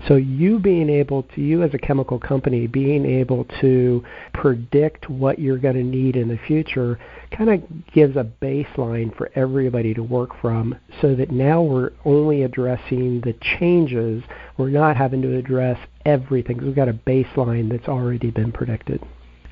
So 0.07 0.17
you 0.17 0.59
being 0.59 0.89
able 0.89 1.23
to, 1.23 1.41
you 1.41 1.63
as 1.63 1.73
a 1.73 1.77
chemical 1.77 2.19
company, 2.19 2.67
being 2.67 3.05
able 3.05 3.45
to 3.61 4.03
predict 4.33 5.09
what 5.09 5.39
you're 5.39 5.57
going 5.57 5.75
to 5.75 5.83
need 5.83 6.17
in 6.17 6.27
the 6.27 6.37
future 6.45 6.99
kind 7.31 7.49
of 7.49 7.63
gives 7.93 8.17
a 8.17 8.29
baseline 8.41 9.15
for 9.15 9.31
everybody 9.33 9.93
to 9.93 10.03
work 10.03 10.31
from 10.41 10.75
so 11.01 11.15
that 11.15 11.31
now 11.31 11.61
we're 11.61 11.91
only 12.03 12.43
addressing 12.43 13.21
the 13.21 13.33
changes. 13.57 14.23
We're 14.57 14.69
not 14.69 14.97
having 14.97 15.21
to 15.21 15.37
address 15.37 15.79
everything. 16.05 16.57
We've 16.57 16.75
got 16.75 16.89
a 16.89 16.93
baseline 16.93 17.71
that's 17.71 17.87
already 17.87 18.29
been 18.29 18.51
predicted 18.51 19.01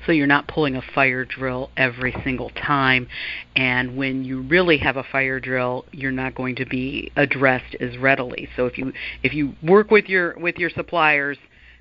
so 0.06 0.12
you're 0.12 0.26
not 0.26 0.48
pulling 0.48 0.76
a 0.76 0.82
fire 0.94 1.24
drill 1.24 1.70
every 1.76 2.14
single 2.24 2.50
time. 2.50 3.08
And 3.56 3.96
when 3.96 4.24
you 4.24 4.42
really 4.42 4.78
have 4.78 4.96
a 4.96 5.04
fire 5.04 5.40
drill 5.40 5.84
you're 5.92 6.12
not 6.12 6.34
going 6.34 6.56
to 6.56 6.66
be 6.66 7.12
addressed 7.16 7.74
as 7.80 7.96
readily. 7.98 8.48
So 8.56 8.66
if 8.66 8.78
you 8.78 8.92
if 9.22 9.34
you 9.34 9.54
work 9.62 9.90
with 9.90 10.06
your 10.06 10.38
with 10.38 10.56
your 10.56 10.70
suppliers 10.70 11.38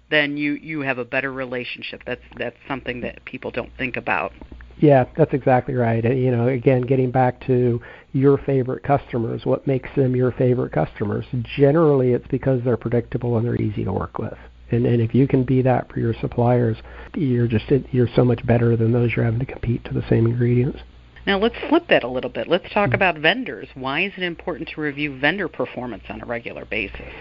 then 0.10 0.38
you 0.38 0.54
you 0.54 0.82
have 0.82 0.98
a 0.98 1.06
better 1.06 1.32
relationship. 1.32 2.04
That's 2.06 2.22
that's 2.38 2.58
something 2.68 3.01
that 3.01 3.24
people 3.25 3.51
don't 3.51 3.72
think 3.78 3.98
about. 3.98 4.34
Yeah 4.78 5.06
that's 5.16 5.34
exactly 5.34 5.75
right. 5.75 6.04
And 6.04 6.22
you 6.22 6.32
know 6.32 6.48
again 6.48 6.82
getting 6.82 7.12
back 7.12 7.46
to 7.48 7.82
your 8.13 8.38
favorite 8.38 8.84
customers 8.84 9.46
what 9.46 9.66
makes 9.66 9.90
them 9.96 10.16
your 10.16 10.32
favorite 10.34 10.74
customers 10.74 11.25
generally 11.58 12.12
it's 12.12 12.28
because 12.28 12.62
they're 12.63 12.78
predictable 12.78 13.38
and 13.38 13.46
they're 13.46 13.62
easy 13.62 13.86
to 13.86 13.94
work 13.94 14.18
with 14.18 14.38
and 14.72 14.86
and 14.86 15.01
if 15.01 15.13
you 15.13 15.28
can 15.28 15.44
be 15.44 15.62
that 15.62 15.92
for 15.92 16.00
your 16.00 16.13
suppliers, 16.22 16.78
you're 17.16 17.48
just 17.48 17.66
you're 17.92 18.10
so 18.16 18.24
much 18.24 18.46
better 18.46 18.75
than 18.75 18.92
those 18.92 19.12
you're 19.16 19.25
having 19.25 19.40
to 19.40 19.46
compete 19.46 19.84
to 19.86 19.94
the 19.94 20.04
same 20.10 20.25
ingredients. 20.25 20.80
Now 21.25 21.38
let's 21.38 21.56
flip 21.70 21.88
that 21.90 22.04
a 22.04 22.08
little 22.08 22.30
bit. 22.30 22.48
Let's 22.48 22.72
talk 22.74 22.88
mm-hmm. 22.88 22.96
about 22.96 23.18
vendors. 23.18 23.68
Why 23.75 24.01
is 24.06 24.13
it 24.18 24.24
important 24.24 24.70
to 24.75 24.82
review 24.82 25.20
vendor 25.20 25.48
performance 25.48 26.04
on 26.10 26.22
a 26.22 26.25
regular 26.25 26.66
basis? 26.66 27.13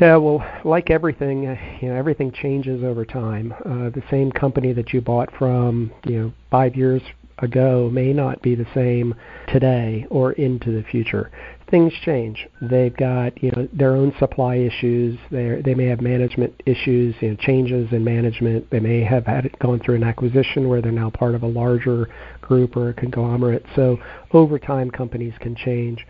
Yeah, 0.00 0.16
well, 0.16 0.44
like 0.64 0.90
everything, 0.90 1.46
uh, 1.46 1.56
you 1.80 1.88
know, 1.88 1.94
everything 1.94 2.32
changes 2.32 2.82
over 2.82 3.04
time. 3.04 3.52
Uh, 3.64 3.90
the 3.90 4.02
same 4.10 4.32
company 4.32 4.72
that 4.72 4.92
you 4.92 5.00
bought 5.00 5.30
from, 5.38 5.92
you 6.04 6.18
know, 6.18 6.32
five 6.50 6.74
years 6.74 7.00
ago 7.38 7.90
may 7.92 8.12
not 8.12 8.40
be 8.42 8.54
the 8.54 8.66
same 8.74 9.14
today 9.48 10.06
or 10.10 10.32
into 10.32 10.70
the 10.70 10.82
future 10.84 11.30
things 11.74 11.92
change. 12.04 12.46
They've 12.62 12.96
got 12.96 13.42
you 13.42 13.50
know 13.50 13.68
their 13.72 13.96
own 13.96 14.14
supply 14.20 14.56
issues. 14.56 15.18
They 15.30 15.60
they 15.64 15.74
may 15.74 15.86
have 15.86 16.00
management 16.00 16.62
issues, 16.66 17.14
you 17.20 17.30
know, 17.30 17.36
changes 17.36 17.92
in 17.92 18.04
management. 18.04 18.70
They 18.70 18.80
may 18.80 19.02
have 19.02 19.26
had 19.26 19.50
gone 19.58 19.80
through 19.80 19.96
an 19.96 20.04
acquisition 20.04 20.68
where 20.68 20.80
they're 20.80 20.92
now 20.92 21.10
part 21.10 21.34
of 21.34 21.42
a 21.42 21.48
larger 21.48 22.08
group 22.40 22.76
or 22.76 22.90
a 22.90 22.94
conglomerate. 22.94 23.64
So 23.74 23.98
over 24.32 24.58
time, 24.58 24.90
companies 24.90 25.34
can 25.40 25.56
change. 25.56 26.06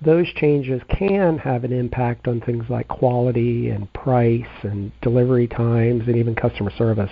Those 0.00 0.26
changes 0.34 0.80
can 0.88 1.38
have 1.38 1.62
an 1.64 1.72
impact 1.72 2.26
on 2.26 2.40
things 2.40 2.64
like 2.68 2.88
quality 2.88 3.68
and 3.68 3.92
price 3.92 4.42
and 4.62 4.90
delivery 5.00 5.46
times 5.46 6.04
and 6.06 6.16
even 6.16 6.34
customer 6.34 6.72
service. 6.76 7.10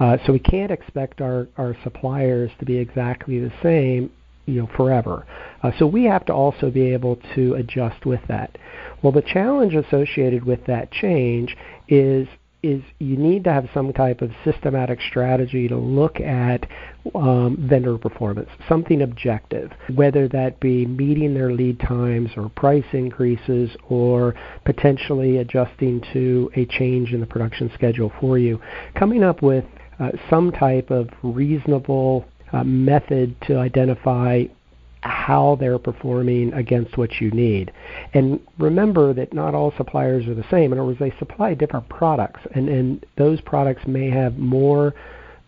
Uh, 0.00 0.16
so 0.26 0.32
we 0.32 0.38
can't 0.38 0.72
expect 0.72 1.20
our, 1.20 1.46
our 1.58 1.76
suppliers 1.84 2.50
to 2.58 2.64
be 2.64 2.76
exactly 2.78 3.38
the 3.38 3.52
same 3.62 4.10
you 4.46 4.60
know 4.60 4.68
forever. 4.76 5.26
Uh, 5.62 5.70
so 5.78 5.86
we 5.86 6.04
have 6.04 6.24
to 6.26 6.32
also 6.32 6.70
be 6.70 6.92
able 6.92 7.16
to 7.34 7.54
adjust 7.54 8.04
with 8.04 8.20
that. 8.28 8.56
Well, 9.02 9.12
the 9.12 9.22
challenge 9.22 9.74
associated 9.74 10.44
with 10.44 10.64
that 10.66 10.90
change 10.90 11.56
is 11.88 12.26
is 12.62 12.82
you 12.98 13.16
need 13.16 13.44
to 13.44 13.50
have 13.50 13.66
some 13.72 13.90
type 13.90 14.20
of 14.20 14.30
systematic 14.44 14.98
strategy 15.08 15.66
to 15.66 15.76
look 15.76 16.20
at 16.20 16.66
um, 17.14 17.56
vendor 17.58 17.96
performance, 17.96 18.50
something 18.68 19.00
objective, 19.00 19.70
whether 19.94 20.28
that 20.28 20.60
be 20.60 20.84
meeting 20.84 21.32
their 21.32 21.52
lead 21.52 21.80
times 21.80 22.28
or 22.36 22.50
price 22.50 22.84
increases 22.92 23.70
or 23.88 24.34
potentially 24.66 25.38
adjusting 25.38 26.02
to 26.12 26.50
a 26.54 26.66
change 26.66 27.12
in 27.12 27.20
the 27.20 27.26
production 27.26 27.70
schedule 27.72 28.12
for 28.20 28.36
you. 28.36 28.60
Coming 28.94 29.22
up 29.22 29.40
with 29.40 29.64
uh, 30.00 30.10
some 30.28 30.50
type 30.50 30.90
of 30.90 31.08
reasonable 31.22 32.26
uh, 32.52 32.64
method 32.64 33.36
to 33.42 33.58
identify 33.58 34.44
how 35.02 35.56
they're 35.58 35.78
performing 35.78 36.52
against 36.52 36.98
what 36.98 37.20
you 37.20 37.30
need. 37.30 37.72
And 38.12 38.40
remember 38.58 39.14
that 39.14 39.32
not 39.32 39.54
all 39.54 39.72
suppliers 39.76 40.26
are 40.26 40.34
the 40.34 40.44
same. 40.50 40.72
In 40.72 40.78
other 40.78 40.86
words, 40.86 40.98
they 40.98 41.14
supply 41.18 41.54
different 41.54 41.88
products, 41.88 42.40
and, 42.54 42.68
and 42.68 43.06
those 43.16 43.40
products 43.40 43.86
may 43.86 44.10
have 44.10 44.36
more 44.36 44.94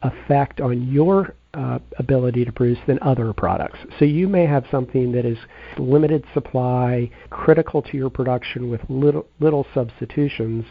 effect 0.02 0.60
on 0.60 0.90
your 0.90 1.34
uh, 1.54 1.78
ability 1.98 2.44
to 2.46 2.52
produce 2.52 2.78
than 2.86 2.98
other 3.02 3.32
products. 3.32 3.78
So 3.98 4.06
you 4.06 4.26
may 4.26 4.46
have 4.46 4.64
something 4.70 5.12
that 5.12 5.26
is 5.26 5.36
limited 5.76 6.24
supply, 6.32 7.10
critical 7.28 7.82
to 7.82 7.96
your 7.96 8.08
production 8.08 8.70
with 8.70 8.80
little, 8.88 9.26
little 9.38 9.66
substitutions, 9.74 10.64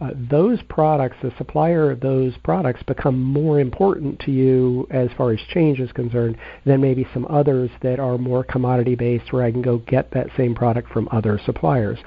uh, 0.00 0.10
those 0.30 0.60
products, 0.68 1.16
the 1.22 1.32
supplier 1.38 1.90
of 1.90 2.00
those 2.00 2.32
products, 2.44 2.82
become 2.84 3.20
more 3.20 3.58
important 3.58 4.20
to 4.20 4.30
you 4.30 4.86
as 4.90 5.08
far 5.16 5.32
as 5.32 5.40
change 5.52 5.80
is 5.80 5.90
concerned 5.92 6.36
than 6.64 6.80
maybe 6.80 7.06
some 7.12 7.26
others 7.28 7.70
that 7.82 7.98
are 7.98 8.16
more 8.16 8.44
commodity 8.44 8.94
based 8.94 9.32
where 9.32 9.42
I 9.42 9.50
can 9.50 9.62
go 9.62 9.78
get 9.78 10.10
that 10.12 10.28
same 10.36 10.54
product 10.54 10.92
from 10.92 11.08
other 11.10 11.40
suppliers. 11.44 11.98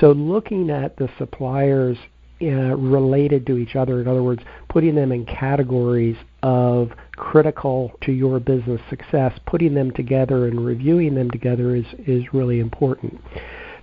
So 0.00 0.12
looking 0.12 0.70
at 0.70 0.96
the 0.96 1.08
suppliers 1.18 1.96
uh, 2.42 2.76
related 2.76 3.46
to 3.46 3.56
each 3.56 3.76
other, 3.76 4.00
in 4.00 4.08
other 4.08 4.22
words, 4.22 4.42
putting 4.68 4.94
them 4.94 5.12
in 5.12 5.24
categories 5.24 6.16
of 6.42 6.90
critical 7.12 7.92
to 8.02 8.12
your 8.12 8.40
business 8.40 8.80
success, 8.90 9.32
putting 9.46 9.72
them 9.72 9.90
together 9.92 10.46
and 10.46 10.64
reviewing 10.66 11.14
them 11.14 11.30
together 11.30 11.74
is, 11.74 11.86
is 12.06 12.24
really 12.34 12.60
important. 12.60 13.18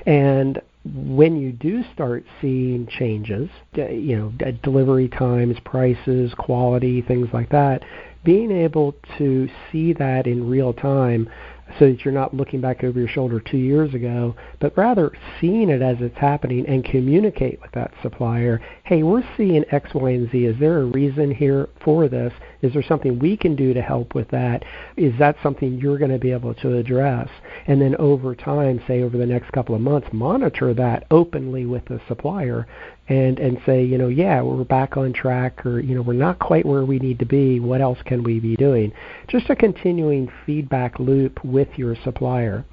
And 0.06 0.62
when 0.86 1.38
you 1.40 1.52
do 1.52 1.84
start 1.94 2.26
seeing 2.42 2.88
changes, 2.88 3.50
you 3.76 4.18
know, 4.18 4.52
delivery 4.64 5.08
times, 5.08 5.58
prices, 5.64 6.34
quality, 6.38 7.02
things 7.02 7.30
like 7.32 7.50
that, 7.50 7.84
being 8.24 8.52
able 8.52 8.96
to 9.18 9.50
see 9.72 9.94
that 9.94 10.28
in 10.28 10.50
real 10.50 10.74
time 10.74 11.30
so 11.80 11.90
that 11.90 12.06
you're 12.06 12.14
not 12.14 12.34
looking 12.34 12.62
back 12.62 12.84
over 12.84 13.00
your 13.00 13.08
shoulder 13.08 13.40
two 13.40 13.58
years 13.58 13.94
ago, 13.94 14.36
but 14.60 14.78
rather 14.78 15.12
seeing 15.40 15.70
it 15.70 15.82
as 15.82 15.98
it's 16.00 16.18
happening 16.18 16.66
and 16.68 16.86
communicate 16.86 17.62
with 17.62 17.72
that 17.72 17.94
supplier, 18.02 18.62
hey, 18.84 19.04
we're 19.04 19.24
seeing 19.38 19.66
X, 19.72 19.94
Y, 19.94 20.10
and 20.12 20.32
Z. 20.32 20.46
Is 20.46 20.60
there 20.60 20.82
a 20.82 20.86
reason 20.86 21.34
here 21.34 21.70
for 21.84 22.08
this? 22.08 22.34
Is 22.62 22.74
there 22.74 22.84
something 22.84 23.20
we 23.20 23.36
can 23.36 23.56
do 23.56 23.74
to 23.74 23.82
help 23.82 24.14
with 24.14 24.30
that? 24.30 24.64
Is 24.98 25.14
that 25.20 25.36
something 25.42 25.80
you're 25.80 25.98
going 25.98 26.12
to 26.12 26.20
be 26.20 26.32
able 26.32 26.54
to 26.56 26.78
address? 26.78 27.30
And 27.68 27.82
then 27.82 27.96
over 27.98 28.36
time, 28.36 28.82
say 28.88 29.02
over 29.02 29.18
the 29.18 29.26
next 29.26 29.52
couple 29.52 29.76
of 29.76 29.82
months, 29.82 30.08
monitor 30.12 30.74
that 30.74 31.06
openly 31.12 31.66
with 31.66 31.86
the 31.86 32.00
supplier 32.08 32.68
and 33.10 33.38
and 33.40 33.60
say, 33.66 33.84
you 33.84 33.98
know, 33.98 34.08
yeah, 34.08 34.42
we're 34.42 34.64
back 34.64 34.96
on 34.96 35.14
track, 35.14 35.66
or 35.66 35.80
you 35.80 35.94
know, 35.96 36.02
we're 36.02 36.14
not 36.14 36.40
quite 36.40 36.66
where 36.66 36.86
we 36.86 37.00
need 37.00 37.20
to 37.20 37.26
be. 37.26 37.60
What 37.60 37.82
else 37.82 38.00
can 38.06 38.24
we 38.24 38.40
be 38.40 38.56
doing? 38.56 38.94
Just 39.28 39.50
a 39.50 39.56
continuing 39.56 40.32
feedback 40.46 41.00
loop 41.00 41.44
with 41.44 41.68
your 41.76 41.96
supplier. 42.04 42.64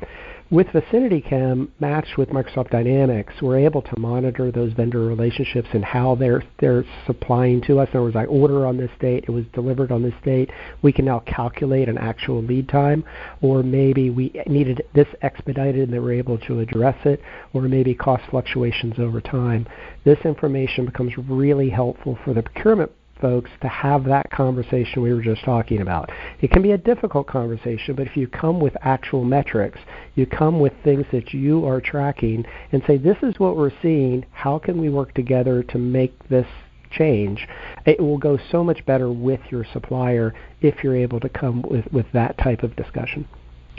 With 0.50 0.66
VicinityChem 0.66 1.68
matched 1.78 2.18
with 2.18 2.30
Microsoft 2.30 2.70
Dynamics, 2.70 3.34
we're 3.40 3.60
able 3.60 3.82
to 3.82 4.00
monitor 4.00 4.50
those 4.50 4.72
vendor 4.72 4.98
relationships 5.06 5.68
and 5.72 5.84
how 5.84 6.16
they're 6.16 6.42
they're 6.58 6.84
supplying 7.06 7.60
to 7.68 7.78
us. 7.78 7.88
In 7.92 7.98
other 7.98 8.02
words, 8.02 8.16
I 8.16 8.24
order 8.24 8.66
on 8.66 8.76
this 8.76 8.90
date, 8.98 9.26
it 9.28 9.30
was 9.30 9.44
delivered 9.52 9.92
on 9.92 10.02
this 10.02 10.14
date. 10.24 10.50
We 10.82 10.90
can 10.90 11.04
now 11.04 11.20
calculate 11.20 11.88
an 11.88 11.98
actual 11.98 12.42
lead 12.42 12.68
time, 12.68 13.04
or 13.40 13.62
maybe 13.62 14.10
we 14.10 14.42
needed 14.48 14.82
this 14.92 15.06
expedited 15.22 15.82
and 15.84 15.92
they 15.92 16.00
were 16.00 16.12
able 16.12 16.38
to 16.38 16.58
address 16.58 16.96
it, 17.04 17.22
or 17.52 17.62
maybe 17.62 17.94
cost 17.94 18.24
fluctuations 18.28 18.98
over 18.98 19.20
time. 19.20 19.68
This 20.02 20.18
information 20.24 20.84
becomes 20.84 21.16
really 21.16 21.70
helpful 21.70 22.18
for 22.24 22.34
the 22.34 22.42
procurement 22.42 22.90
folks 23.20 23.50
to 23.62 23.68
have 23.68 24.04
that 24.04 24.30
conversation 24.30 25.02
we 25.02 25.12
were 25.12 25.22
just 25.22 25.44
talking 25.44 25.80
about. 25.80 26.10
It 26.40 26.50
can 26.50 26.62
be 26.62 26.72
a 26.72 26.78
difficult 26.78 27.26
conversation, 27.26 27.94
but 27.94 28.06
if 28.06 28.16
you 28.16 28.26
come 28.28 28.60
with 28.60 28.76
actual 28.82 29.24
metrics, 29.24 29.78
you 30.14 30.26
come 30.26 30.60
with 30.60 30.72
things 30.84 31.06
that 31.12 31.32
you 31.32 31.66
are 31.66 31.80
tracking 31.80 32.44
and 32.72 32.82
say, 32.86 32.96
this 32.96 33.18
is 33.22 33.38
what 33.38 33.56
we're 33.56 33.72
seeing, 33.82 34.24
how 34.32 34.58
can 34.58 34.80
we 34.80 34.88
work 34.88 35.14
together 35.14 35.62
to 35.64 35.78
make 35.78 36.28
this 36.28 36.46
change, 36.90 37.46
it 37.86 38.00
will 38.00 38.18
go 38.18 38.38
so 38.50 38.64
much 38.64 38.84
better 38.84 39.10
with 39.10 39.40
your 39.50 39.64
supplier 39.72 40.34
if 40.60 40.82
you're 40.82 40.96
able 40.96 41.20
to 41.20 41.28
come 41.28 41.62
with, 41.62 41.86
with 41.92 42.06
that 42.12 42.36
type 42.38 42.62
of 42.62 42.74
discussion. 42.76 43.26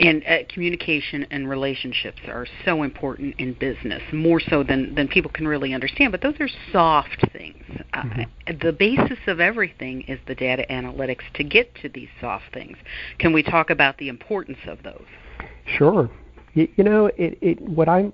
And 0.00 0.24
uh, 0.26 0.38
communication 0.48 1.26
and 1.30 1.48
relationships 1.48 2.18
are 2.26 2.46
so 2.64 2.82
important 2.82 3.34
in 3.38 3.52
business, 3.52 4.02
more 4.12 4.40
so 4.40 4.62
than, 4.62 4.94
than 4.94 5.06
people 5.06 5.30
can 5.30 5.46
really 5.46 5.74
understand. 5.74 6.12
But 6.12 6.22
those 6.22 6.34
are 6.40 6.48
soft 6.72 7.30
things. 7.32 7.62
Uh, 7.92 8.02
mm-hmm. 8.02 8.58
The 8.60 8.72
basis 8.72 9.18
of 9.26 9.38
everything 9.38 10.02
is 10.02 10.18
the 10.26 10.34
data 10.34 10.64
analytics 10.70 11.22
to 11.34 11.44
get 11.44 11.74
to 11.82 11.88
these 11.88 12.08
soft 12.20 12.44
things. 12.52 12.76
Can 13.18 13.32
we 13.32 13.42
talk 13.42 13.70
about 13.70 13.98
the 13.98 14.08
importance 14.08 14.58
of 14.66 14.82
those? 14.82 15.04
Sure. 15.76 16.10
You, 16.54 16.68
you 16.76 16.84
know, 16.84 17.06
it, 17.06 17.38
it, 17.40 17.60
what 17.60 17.88
I'm, 17.88 18.12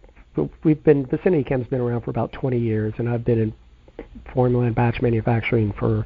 we've 0.65 0.83
been, 0.83 1.07
VicinityChem's 1.07 1.69
been 1.69 1.81
around 1.81 2.03
for 2.03 2.11
about 2.11 2.33
20 2.33 2.59
years, 2.59 2.93
and 2.99 3.09
I've 3.09 3.25
been 3.25 3.41
in 3.41 3.55
formula 4.35 4.67
and 4.67 4.75
batch 4.75 5.01
manufacturing 5.01 5.73
for 5.79 6.05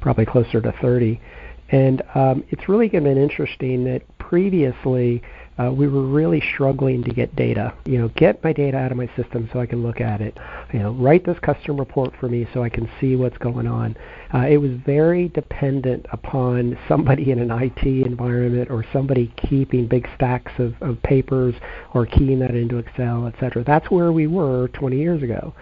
probably 0.00 0.26
closer 0.26 0.60
to 0.60 0.72
30. 0.80 1.20
And 1.70 2.02
um, 2.14 2.44
it's 2.48 2.68
really 2.68 2.88
been 2.88 3.06
interesting 3.06 3.84
that 3.84 4.02
previously 4.18 5.22
uh, 5.60 5.70
we 5.70 5.86
were 5.86 6.02
really 6.06 6.42
struggling 6.54 7.04
to 7.04 7.10
get 7.10 7.36
data. 7.36 7.74
You 7.84 7.98
know, 7.98 8.08
get 8.08 8.42
my 8.42 8.52
data 8.52 8.78
out 8.78 8.92
of 8.92 8.96
my 8.96 9.08
system 9.14 9.48
so 9.52 9.60
I 9.60 9.66
can 9.66 9.82
look 9.82 10.00
at 10.00 10.20
it. 10.20 10.38
You 10.72 10.78
know, 10.78 10.92
write 10.92 11.26
this 11.26 11.38
custom 11.40 11.78
report 11.78 12.14
for 12.18 12.28
me 12.28 12.48
so 12.54 12.62
I 12.62 12.70
can 12.70 12.88
see 13.00 13.14
what's 13.14 13.36
going 13.38 13.66
on. 13.66 13.96
Uh, 14.32 14.46
it 14.48 14.56
was 14.56 14.70
very 14.86 15.28
dependent 15.28 16.06
upon 16.12 16.78
somebody 16.88 17.30
in 17.30 17.38
an 17.38 17.50
IT 17.50 17.84
environment 17.84 18.70
or 18.70 18.84
somebody 18.92 19.32
keeping 19.36 19.86
big 19.86 20.08
stacks 20.14 20.52
of, 20.58 20.74
of 20.80 21.02
papers 21.02 21.54
or 21.92 22.06
keying 22.06 22.38
that 22.38 22.54
into 22.54 22.78
Excel, 22.78 23.26
etc. 23.26 23.62
That's 23.62 23.90
where 23.90 24.12
we 24.12 24.26
were 24.26 24.68
20 24.68 24.96
years 24.96 25.22
ago. 25.22 25.54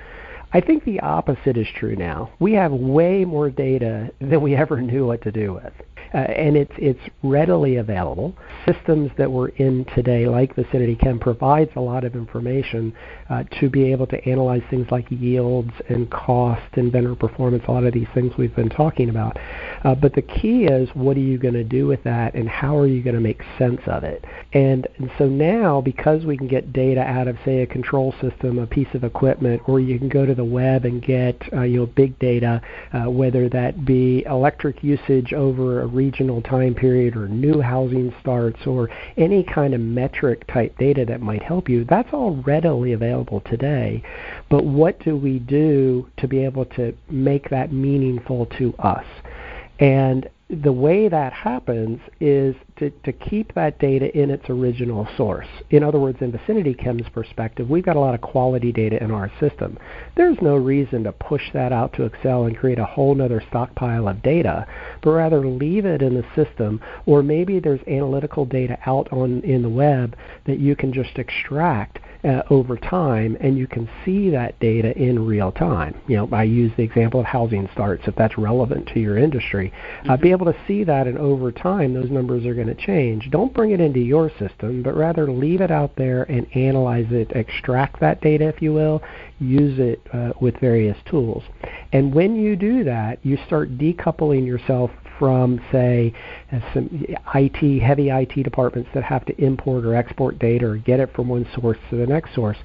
I 0.52 0.60
think 0.60 0.84
the 0.84 1.00
opposite 1.00 1.58
is 1.58 1.66
true 1.74 1.94
now. 1.96 2.30
We 2.38 2.54
have 2.54 2.72
way 2.72 3.24
more 3.26 3.50
data 3.50 4.10
than 4.20 4.40
we 4.40 4.56
ever 4.56 4.80
knew 4.80 5.06
what 5.06 5.22
to 5.22 5.32
do 5.32 5.54
with 5.54 5.72
uh, 6.14 6.18
and 6.18 6.56
it's 6.56 6.72
it's 6.78 7.00
readily 7.22 7.76
available. 7.76 8.36
Systems 8.66 9.10
that 9.18 9.30
we're 9.30 9.48
in 9.48 9.84
today, 9.94 10.26
like 10.26 10.54
Vicinity 10.54 10.96
Chem, 10.96 11.18
provides 11.18 11.70
a 11.76 11.80
lot 11.80 12.04
of 12.04 12.14
information 12.14 12.92
uh, 13.30 13.44
to 13.60 13.68
be 13.68 13.90
able 13.92 14.06
to 14.06 14.24
analyze 14.28 14.62
things 14.70 14.86
like 14.90 15.06
yields 15.10 15.72
and 15.88 16.10
cost 16.10 16.62
and 16.74 16.92
vendor 16.92 17.14
performance. 17.14 17.64
A 17.68 17.72
lot 17.72 17.84
of 17.84 17.92
these 17.92 18.08
things 18.14 18.32
we've 18.36 18.54
been 18.54 18.70
talking 18.70 19.10
about. 19.10 19.36
Uh, 19.84 19.94
but 19.94 20.14
the 20.14 20.22
key 20.22 20.64
is, 20.64 20.88
what 20.94 21.16
are 21.16 21.20
you 21.20 21.38
going 21.38 21.54
to 21.54 21.64
do 21.64 21.86
with 21.86 22.02
that, 22.04 22.34
and 22.34 22.48
how 22.48 22.76
are 22.76 22.86
you 22.86 23.02
going 23.02 23.14
to 23.14 23.20
make 23.20 23.42
sense 23.58 23.80
of 23.86 24.04
it? 24.04 24.24
And, 24.52 24.86
and 24.98 25.10
so 25.18 25.26
now, 25.26 25.80
because 25.80 26.24
we 26.24 26.36
can 26.36 26.48
get 26.48 26.72
data 26.72 27.00
out 27.00 27.28
of, 27.28 27.36
say, 27.44 27.62
a 27.62 27.66
control 27.66 28.14
system, 28.20 28.58
a 28.58 28.66
piece 28.66 28.88
of 28.94 29.04
equipment, 29.04 29.62
or 29.66 29.80
you 29.80 29.98
can 29.98 30.08
go 30.08 30.26
to 30.26 30.34
the 30.34 30.44
web 30.44 30.84
and 30.84 31.02
get 31.02 31.40
uh, 31.52 31.62
you 31.62 31.80
know 31.80 31.86
big 31.86 32.18
data, 32.18 32.60
uh, 32.92 33.10
whether 33.10 33.48
that 33.48 33.84
be 33.84 34.24
electric 34.26 34.82
usage 34.82 35.32
over 35.32 35.82
a 35.82 35.86
regional 35.98 36.40
time 36.42 36.76
period 36.76 37.16
or 37.16 37.26
new 37.26 37.60
housing 37.60 38.14
starts 38.20 38.64
or 38.66 38.88
any 39.16 39.42
kind 39.42 39.74
of 39.74 39.80
metric 39.80 40.46
type 40.46 40.78
data 40.78 41.04
that 41.04 41.20
might 41.20 41.42
help 41.42 41.68
you, 41.68 41.84
that's 41.84 42.12
all 42.12 42.36
readily 42.46 42.92
available 42.92 43.40
today. 43.40 44.00
But 44.48 44.64
what 44.64 45.00
do 45.00 45.16
we 45.16 45.40
do 45.40 46.08
to 46.18 46.28
be 46.28 46.44
able 46.44 46.66
to 46.76 46.96
make 47.10 47.50
that 47.50 47.72
meaningful 47.72 48.46
to 48.58 48.72
us? 48.78 49.06
And 49.80 50.28
the 50.48 50.72
way 50.72 51.08
that 51.08 51.32
happens 51.32 52.00
is 52.20 52.54
to, 52.78 52.90
to 52.90 53.12
keep 53.12 53.54
that 53.54 53.78
data 53.78 54.16
in 54.16 54.30
its 54.30 54.48
original 54.48 55.06
source. 55.16 55.46
In 55.70 55.82
other 55.82 55.98
words, 55.98 56.18
in 56.20 56.32
Vicinity 56.32 56.74
Chem's 56.74 57.08
perspective, 57.12 57.68
we've 57.68 57.84
got 57.84 57.96
a 57.96 58.00
lot 58.00 58.14
of 58.14 58.20
quality 58.20 58.72
data 58.72 59.02
in 59.02 59.10
our 59.10 59.30
system. 59.40 59.78
There's 60.16 60.38
no 60.40 60.56
reason 60.56 61.04
to 61.04 61.12
push 61.12 61.42
that 61.52 61.72
out 61.72 61.92
to 61.94 62.04
Excel 62.04 62.44
and 62.44 62.56
create 62.56 62.78
a 62.78 62.84
whole 62.84 63.20
other 63.20 63.42
stockpile 63.48 64.08
of 64.08 64.22
data, 64.22 64.66
but 65.02 65.10
rather 65.10 65.46
leave 65.46 65.84
it 65.84 66.02
in 66.02 66.14
the 66.14 66.24
system, 66.34 66.80
or 67.06 67.22
maybe 67.22 67.58
there's 67.58 67.80
analytical 67.86 68.44
data 68.44 68.78
out 68.86 69.12
on 69.12 69.40
in 69.42 69.62
the 69.62 69.68
web 69.68 70.16
that 70.46 70.58
you 70.58 70.76
can 70.76 70.92
just 70.92 71.18
extract 71.18 71.98
uh, 72.24 72.42
over 72.50 72.76
time, 72.76 73.36
and 73.40 73.56
you 73.56 73.66
can 73.66 73.88
see 74.04 74.30
that 74.30 74.58
data 74.60 74.96
in 74.98 75.24
real 75.24 75.52
time. 75.52 75.94
You 76.08 76.16
know, 76.16 76.28
I 76.32 76.42
use 76.42 76.72
the 76.76 76.82
example 76.82 77.20
of 77.20 77.26
housing 77.26 77.68
starts, 77.72 78.04
if 78.06 78.16
that's 78.16 78.36
relevant 78.36 78.88
to 78.88 79.00
your 79.00 79.16
industry. 79.16 79.72
Mm-hmm. 80.00 80.10
Uh, 80.10 80.16
be 80.16 80.30
able 80.32 80.46
to 80.46 80.56
see 80.66 80.84
that, 80.84 81.06
and 81.06 81.16
over 81.18 81.52
time, 81.52 81.94
those 81.94 82.10
numbers 82.10 82.44
are 82.44 82.54
going 82.54 82.67
to 82.68 82.86
change. 82.86 83.30
Don't 83.30 83.52
bring 83.52 83.72
it 83.72 83.80
into 83.80 84.00
your 84.00 84.30
system, 84.38 84.82
but 84.82 84.96
rather 84.96 85.30
leave 85.30 85.60
it 85.60 85.70
out 85.70 85.96
there 85.96 86.24
and 86.24 86.46
analyze 86.56 87.06
it, 87.10 87.30
extract 87.32 88.00
that 88.00 88.20
data, 88.20 88.46
if 88.46 88.62
you 88.62 88.72
will, 88.72 89.02
use 89.40 89.78
it 89.78 90.00
uh, 90.12 90.32
with 90.40 90.58
various 90.60 90.96
tools. 91.06 91.42
And 91.92 92.14
when 92.14 92.36
you 92.36 92.56
do 92.56 92.84
that, 92.84 93.18
you 93.24 93.38
start 93.46 93.78
decoupling 93.78 94.46
yourself 94.46 94.90
from, 95.18 95.60
say, 95.72 96.14
uh, 96.52 96.60
some 96.72 97.04
IT, 97.34 97.82
heavy 97.82 98.10
IT 98.10 98.42
departments 98.42 98.88
that 98.94 99.02
have 99.02 99.24
to 99.26 99.44
import 99.44 99.84
or 99.84 99.94
export 99.94 100.38
data 100.38 100.66
or 100.66 100.76
get 100.76 101.00
it 101.00 101.12
from 101.14 101.28
one 101.28 101.46
source 101.54 101.78
to 101.90 101.96
the 101.96 102.06
next 102.06 102.34
source. 102.34 102.56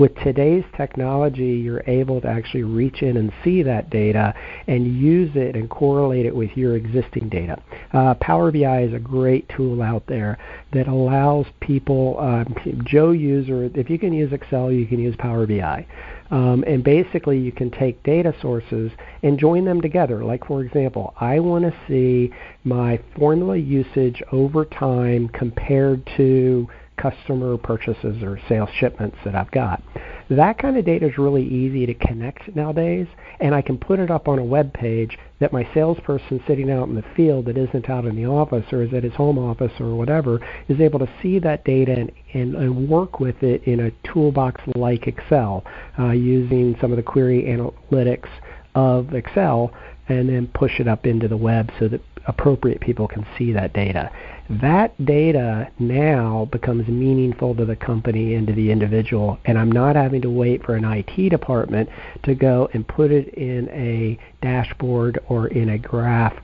With 0.00 0.14
today's 0.24 0.64
technology, 0.78 1.60
you're 1.62 1.84
able 1.86 2.22
to 2.22 2.26
actually 2.26 2.62
reach 2.62 3.02
in 3.02 3.18
and 3.18 3.30
see 3.44 3.62
that 3.64 3.90
data 3.90 4.32
and 4.66 4.98
use 4.98 5.30
it 5.34 5.54
and 5.54 5.68
correlate 5.68 6.24
it 6.24 6.34
with 6.34 6.56
your 6.56 6.74
existing 6.74 7.28
data. 7.28 7.62
Uh, 7.92 8.14
Power 8.14 8.50
BI 8.50 8.80
is 8.84 8.94
a 8.94 8.98
great 8.98 9.46
tool 9.54 9.82
out 9.82 10.06
there 10.06 10.38
that 10.72 10.88
allows 10.88 11.44
people, 11.60 12.18
um, 12.18 12.82
Joe 12.82 13.10
user, 13.10 13.70
if 13.74 13.90
you 13.90 13.98
can 13.98 14.14
use 14.14 14.32
Excel, 14.32 14.72
you 14.72 14.86
can 14.86 15.00
use 15.00 15.14
Power 15.18 15.46
BI. 15.46 15.86
Um, 16.30 16.64
and 16.66 16.82
basically, 16.82 17.38
you 17.38 17.52
can 17.52 17.70
take 17.70 18.02
data 18.02 18.34
sources 18.40 18.90
and 19.22 19.38
join 19.38 19.66
them 19.66 19.82
together. 19.82 20.24
Like, 20.24 20.46
for 20.46 20.62
example, 20.64 21.12
I 21.20 21.40
want 21.40 21.64
to 21.64 21.74
see 21.86 22.32
my 22.64 22.98
formula 23.18 23.58
usage 23.58 24.22
over 24.32 24.64
time 24.64 25.28
compared 25.28 26.08
to 26.16 26.70
customer 27.00 27.56
purchases 27.56 28.22
or 28.22 28.38
sales 28.48 28.68
shipments 28.78 29.16
that 29.24 29.34
I've 29.34 29.50
got. 29.50 29.82
That 30.28 30.58
kind 30.58 30.76
of 30.76 30.84
data 30.84 31.08
is 31.08 31.18
really 31.18 31.44
easy 31.44 31.86
to 31.86 31.94
connect 31.94 32.54
nowadays, 32.54 33.06
and 33.40 33.54
I 33.54 33.62
can 33.62 33.78
put 33.78 33.98
it 33.98 34.10
up 34.10 34.28
on 34.28 34.38
a 34.38 34.44
web 34.44 34.72
page 34.72 35.18
that 35.40 35.52
my 35.52 35.66
salesperson 35.74 36.42
sitting 36.46 36.70
out 36.70 36.88
in 36.88 36.94
the 36.94 37.04
field 37.16 37.46
that 37.46 37.56
isn't 37.56 37.88
out 37.88 38.04
in 38.04 38.14
the 38.14 38.26
office 38.26 38.64
or 38.72 38.82
is 38.82 38.92
at 38.92 39.02
his 39.02 39.14
home 39.14 39.38
office 39.38 39.72
or 39.80 39.96
whatever 39.96 40.40
is 40.68 40.80
able 40.80 40.98
to 40.98 41.08
see 41.22 41.38
that 41.38 41.64
data 41.64 41.92
and, 41.92 42.12
and, 42.34 42.54
and 42.54 42.88
work 42.88 43.18
with 43.18 43.42
it 43.42 43.62
in 43.64 43.80
a 43.80 44.12
toolbox 44.12 44.60
like 44.76 45.06
Excel 45.06 45.64
uh, 45.98 46.10
using 46.10 46.76
some 46.80 46.92
of 46.92 46.96
the 46.96 47.02
query 47.02 47.44
analytics 47.44 48.28
of 48.74 49.14
Excel 49.14 49.72
and 50.10 50.28
then 50.28 50.48
push 50.48 50.80
it 50.80 50.88
up 50.88 51.06
into 51.06 51.28
the 51.28 51.36
web 51.36 51.70
so 51.78 51.88
that 51.88 52.00
appropriate 52.26 52.80
people 52.80 53.08
can 53.08 53.26
see 53.38 53.52
that 53.52 53.72
data. 53.72 54.10
That 54.48 54.92
data 55.04 55.70
now 55.78 56.48
becomes 56.50 56.88
meaningful 56.88 57.54
to 57.54 57.64
the 57.64 57.76
company 57.76 58.34
and 58.34 58.46
to 58.48 58.52
the 58.52 58.70
individual, 58.70 59.38
and 59.44 59.58
I'm 59.58 59.70
not 59.70 59.96
having 59.96 60.22
to 60.22 60.30
wait 60.30 60.64
for 60.64 60.74
an 60.74 60.84
IT 60.84 61.30
department 61.30 61.88
to 62.24 62.34
go 62.34 62.68
and 62.72 62.86
put 62.86 63.12
it 63.12 63.28
in 63.34 63.68
a 63.70 64.18
dashboard 64.42 65.20
or 65.28 65.46
in 65.48 65.70
a 65.70 65.78
graph 65.78 66.34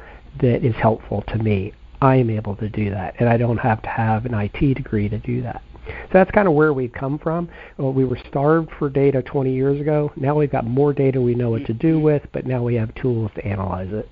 that 0.41 0.65
is 0.65 0.75
helpful 0.77 1.23
to 1.29 1.39
me. 1.39 1.73
I 2.01 2.17
am 2.17 2.31
able 2.31 2.55
to 2.57 2.69
do 2.69 2.91
that, 2.91 3.17
and 3.19 3.29
I 3.29 3.37
don't 3.37 3.59
have 3.59 3.83
to 3.83 3.89
have 3.89 4.27
an 4.27 4.35
IT 4.35 4.75
degree 4.75 5.09
to 5.09 5.19
do 5.19 5.43
that. 5.43 5.63
So 5.87 6.11
that's 6.13 6.31
kind 6.31 6.49
of 6.49 6.55
where 6.55 6.73
we've 6.73 6.93
come 6.93 7.19
from. 7.19 7.49
Well, 7.79 7.93
we 7.93 8.05
were 8.05 8.19
starved 8.29 8.71
for 8.79 8.91
data 8.91 9.23
20 9.23 9.53
years 9.53 9.81
ago. 9.81 10.13
Now 10.17 10.35
we've 10.35 10.51
got 10.51 10.67
more 10.67 10.93
data 10.93 11.21
we 11.21 11.35
know 11.35 11.51
what 11.51 11.67
to 11.67 11.75
do 11.75 12.01
with, 12.01 12.23
but 12.33 12.47
now 12.47 12.63
we 12.63 12.75
have 12.75 12.95
tools 12.95 13.31
to 13.37 13.45
analyze 13.45 13.93
it. 13.93 14.09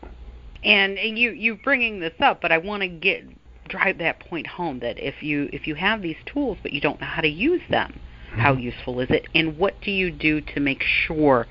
And 0.63 0.99
you 0.99 1.33
you 1.33 1.57
bringing 1.57 2.01
this 2.01 2.15
up, 2.21 2.41
but 2.41 2.51
I 2.51 2.59
want 2.59 2.83
to 2.83 2.89
get 2.89 3.25
drive 3.69 3.99
that 3.99 4.21
point 4.21 4.47
home 4.47 4.81
that 4.81 4.99
if 4.99 5.23
you 5.23 5.49
if 5.53 5.67
you 5.67 5.75
have 5.75 6.03
these 6.03 6.17
tools 6.27 6.59
but 6.63 6.73
you 6.73 6.81
don't 6.81 7.01
know 7.01 7.07
how 7.07 7.23
to 7.23 7.29
use 7.29 7.63
them, 7.71 8.01
mm-hmm. 8.31 8.41
how 8.41 8.55
useful 8.55 9.01
is 9.01 9.11
it? 9.11 9.27
And 9.35 9.59
what 9.59 9.81
do 9.83 9.91
you 9.91 10.11
do 10.11 10.41
to 10.41 10.61
make 10.61 10.83
sure 10.83 11.47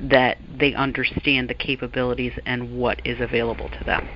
that 0.00 0.38
they 0.58 0.74
understand 0.74 1.48
the 1.48 1.54
capabilities 1.54 2.32
and 2.44 2.78
what 2.78 3.04
is 3.06 3.20
available 3.20 3.68
to 3.68 3.84
them? 3.84 4.08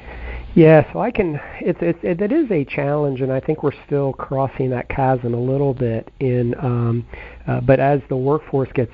Yeah, 0.54 0.92
so 0.92 1.00
I 1.00 1.12
can. 1.12 1.40
It's 1.60 1.78
it's 1.80 1.98
it, 2.02 2.20
it 2.20 2.32
is 2.32 2.50
a 2.50 2.64
challenge, 2.64 3.20
and 3.20 3.30
I 3.32 3.38
think 3.38 3.62
we're 3.62 3.70
still 3.86 4.12
crossing 4.14 4.70
that 4.70 4.88
chasm 4.88 5.32
a 5.32 5.40
little 5.40 5.72
bit. 5.72 6.10
In 6.18 6.54
um, 6.58 7.06
uh, 7.46 7.60
but 7.60 7.78
as 7.78 8.00
the 8.08 8.16
workforce 8.16 8.68
gets 8.74 8.90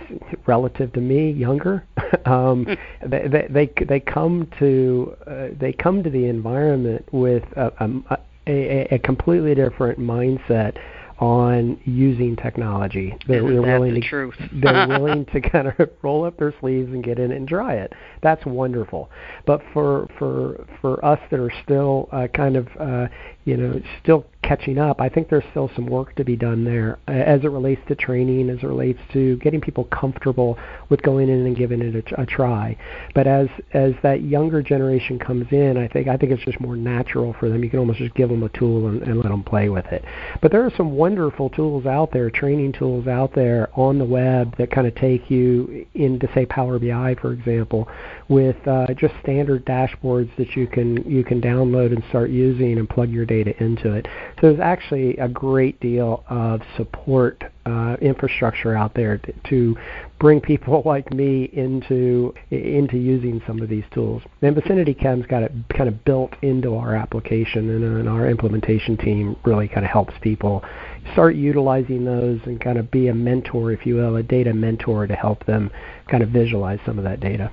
relative 0.46 0.92
to 0.92 1.00
me 1.00 1.30
younger, 1.30 1.86
um, 2.26 2.66
hmm. 2.66 3.08
they, 3.08 3.28
they 3.28 3.46
they 3.48 3.84
they 3.86 4.00
come 4.00 4.50
to 4.58 5.16
uh, 5.26 5.48
they 5.58 5.72
come 5.72 6.02
to 6.02 6.10
the 6.10 6.26
environment 6.26 7.06
with 7.12 7.44
a, 7.56 7.72
a, 7.80 8.18
a, 8.46 8.94
a 8.94 8.98
completely 8.98 9.54
different 9.54 9.98
mindset 9.98 10.76
on 11.18 11.80
using 11.84 12.36
technology. 12.36 13.16
They're, 13.26 13.42
they're 13.42 13.62
willing 13.62 13.94
the 13.94 14.00
to 14.00 14.08
truth. 14.08 14.34
they're 14.52 14.86
willing 14.88 15.24
to 15.26 15.40
kind 15.40 15.68
of 15.68 15.90
roll 16.02 16.24
up 16.24 16.36
their 16.38 16.54
sleeves 16.60 16.92
and 16.92 17.02
get 17.02 17.18
in 17.18 17.32
and 17.32 17.48
try 17.48 17.74
it. 17.74 17.92
That's 18.22 18.44
wonderful. 18.44 19.10
But 19.46 19.62
for 19.72 20.08
for 20.18 20.66
for 20.80 21.02
us 21.04 21.20
that 21.30 21.40
are 21.40 21.52
still 21.62 22.08
uh, 22.12 22.28
kind 22.34 22.56
of 22.56 22.68
uh, 22.78 23.08
you 23.44 23.56
know 23.56 23.80
still 24.02 24.26
catching 24.46 24.78
up. 24.78 25.00
I 25.00 25.08
think 25.08 25.28
there's 25.28 25.44
still 25.50 25.70
some 25.74 25.86
work 25.86 26.14
to 26.16 26.24
be 26.24 26.36
done 26.36 26.64
there 26.64 26.98
uh, 27.08 27.12
as 27.12 27.42
it 27.42 27.48
relates 27.48 27.80
to 27.88 27.94
training, 27.94 28.48
as 28.50 28.58
it 28.58 28.66
relates 28.66 29.00
to 29.12 29.36
getting 29.38 29.60
people 29.60 29.84
comfortable 29.84 30.58
with 30.88 31.02
going 31.02 31.28
in 31.28 31.46
and 31.46 31.56
giving 31.56 31.82
it 31.82 32.12
a, 32.12 32.22
a 32.22 32.26
try. 32.26 32.76
But 33.14 33.26
as 33.26 33.48
as 33.72 33.94
that 34.02 34.22
younger 34.22 34.62
generation 34.62 35.18
comes 35.18 35.46
in, 35.50 35.76
I 35.76 35.88
think 35.88 36.08
I 36.08 36.16
think 36.16 36.32
it's 36.32 36.44
just 36.44 36.60
more 36.60 36.76
natural 36.76 37.34
for 37.38 37.48
them. 37.48 37.64
You 37.64 37.70
can 37.70 37.80
almost 37.80 37.98
just 37.98 38.14
give 38.14 38.28
them 38.28 38.42
a 38.42 38.48
tool 38.50 38.86
and, 38.88 39.02
and 39.02 39.16
let 39.16 39.30
them 39.30 39.42
play 39.42 39.68
with 39.68 39.86
it. 39.86 40.04
But 40.40 40.52
there 40.52 40.64
are 40.64 40.72
some 40.76 40.92
wonderful 40.92 41.50
tools 41.50 41.86
out 41.86 42.12
there, 42.12 42.30
training 42.30 42.72
tools 42.72 43.06
out 43.06 43.34
there 43.34 43.68
on 43.74 43.98
the 43.98 44.04
web 44.04 44.56
that 44.58 44.70
kind 44.70 44.86
of 44.86 44.94
take 44.94 45.30
you 45.30 45.86
into 45.94 46.28
say 46.34 46.46
Power 46.46 46.78
BI, 46.78 47.16
for 47.20 47.32
example, 47.32 47.88
with 48.28 48.56
uh, 48.68 48.86
just 48.94 49.14
standard 49.22 49.64
dashboards 49.64 50.34
that 50.36 50.54
you 50.54 50.66
can 50.66 51.08
you 51.10 51.24
can 51.24 51.40
download 51.40 51.92
and 51.92 52.04
start 52.08 52.30
using 52.30 52.78
and 52.78 52.88
plug 52.88 53.10
your 53.10 53.26
data 53.26 53.52
into 53.62 53.92
it. 53.92 54.06
So 54.40 54.48
there's 54.48 54.60
actually 54.60 55.16
a 55.16 55.28
great 55.28 55.80
deal 55.80 56.22
of 56.28 56.60
support 56.76 57.42
uh, 57.64 57.96
infrastructure 58.00 58.76
out 58.76 58.94
there 58.94 59.18
to, 59.48 59.76
bring 60.18 60.40
people 60.40 60.82
like 60.86 61.12
me 61.12 61.50
into 61.52 62.32
into 62.50 62.96
using 62.96 63.42
some 63.46 63.60
of 63.60 63.68
these 63.68 63.84
tools. 63.92 64.22
And 64.40 64.54
Vicinity 64.54 64.94
Chem's 64.94 65.26
got 65.26 65.42
it 65.42 65.52
kind 65.76 65.88
of 65.88 66.04
built 66.04 66.32
into 66.40 66.74
our 66.74 66.94
application, 66.94 67.68
and, 67.68 67.84
and 67.84 68.08
our 68.08 68.26
implementation 68.28 68.96
team 68.96 69.36
really 69.44 69.68
kind 69.68 69.84
of 69.84 69.90
helps 69.90 70.14
people 70.22 70.64
start 71.12 71.36
utilizing 71.36 72.04
those 72.04 72.40
and 72.46 72.60
kind 72.60 72.78
of 72.78 72.90
be 72.90 73.08
a 73.08 73.14
mentor, 73.14 73.72
if 73.72 73.84
you 73.84 73.96
will, 73.96 74.16
a 74.16 74.22
data 74.22 74.54
mentor 74.54 75.06
to 75.06 75.14
help 75.14 75.44
them 75.44 75.70
kind 76.10 76.22
of 76.22 76.30
visualize 76.30 76.78
some 76.86 76.98
of 76.98 77.04
that 77.04 77.20
data. 77.20 77.50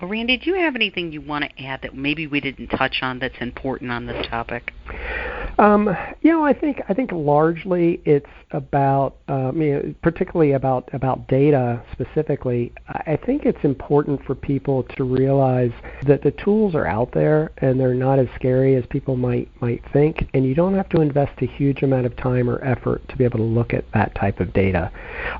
Well, 0.00 0.10
Randy, 0.10 0.36
do 0.36 0.50
you 0.50 0.56
have 0.56 0.74
anything 0.74 1.12
you 1.12 1.20
want 1.20 1.44
to 1.44 1.62
add 1.62 1.82
that 1.82 1.94
maybe 1.94 2.26
we 2.26 2.40
didn't 2.40 2.68
touch 2.68 2.98
on 3.02 3.20
that's 3.20 3.36
important 3.40 3.92
on 3.92 4.06
this 4.06 4.26
topic? 4.26 4.72
Um, 5.58 5.94
you 6.22 6.32
know, 6.32 6.44
I 6.44 6.52
think 6.52 6.80
I 6.88 6.94
think 6.94 7.12
largely 7.12 8.00
it's 8.04 8.26
about, 8.52 9.16
um, 9.28 9.94
particularly 10.02 10.52
about 10.52 10.88
about 10.92 11.26
data 11.28 11.82
specifically. 11.92 12.72
I 12.88 13.18
think 13.24 13.44
it's 13.44 13.62
important 13.64 14.24
for 14.24 14.34
people 14.34 14.84
to 14.96 15.04
realize 15.04 15.72
that 16.06 16.22
the 16.22 16.30
tools 16.32 16.74
are 16.74 16.86
out 16.86 17.12
there 17.12 17.50
and 17.58 17.78
they're 17.78 17.94
not 17.94 18.18
as 18.18 18.28
scary 18.34 18.76
as 18.76 18.84
people 18.86 19.16
might 19.16 19.48
might 19.60 19.82
think, 19.92 20.28
and 20.34 20.44
you 20.44 20.54
don't 20.54 20.74
have 20.74 20.88
to 20.90 21.00
invest 21.00 21.40
a 21.42 21.46
huge 21.46 21.82
amount 21.82 22.06
of 22.06 22.16
time 22.16 22.48
or 22.48 22.62
effort 22.64 23.06
to 23.08 23.16
be 23.16 23.24
able 23.24 23.38
to 23.38 23.44
look 23.44 23.74
at 23.74 23.84
that 23.92 24.14
type 24.14 24.40
of 24.40 24.52
data. 24.52 24.90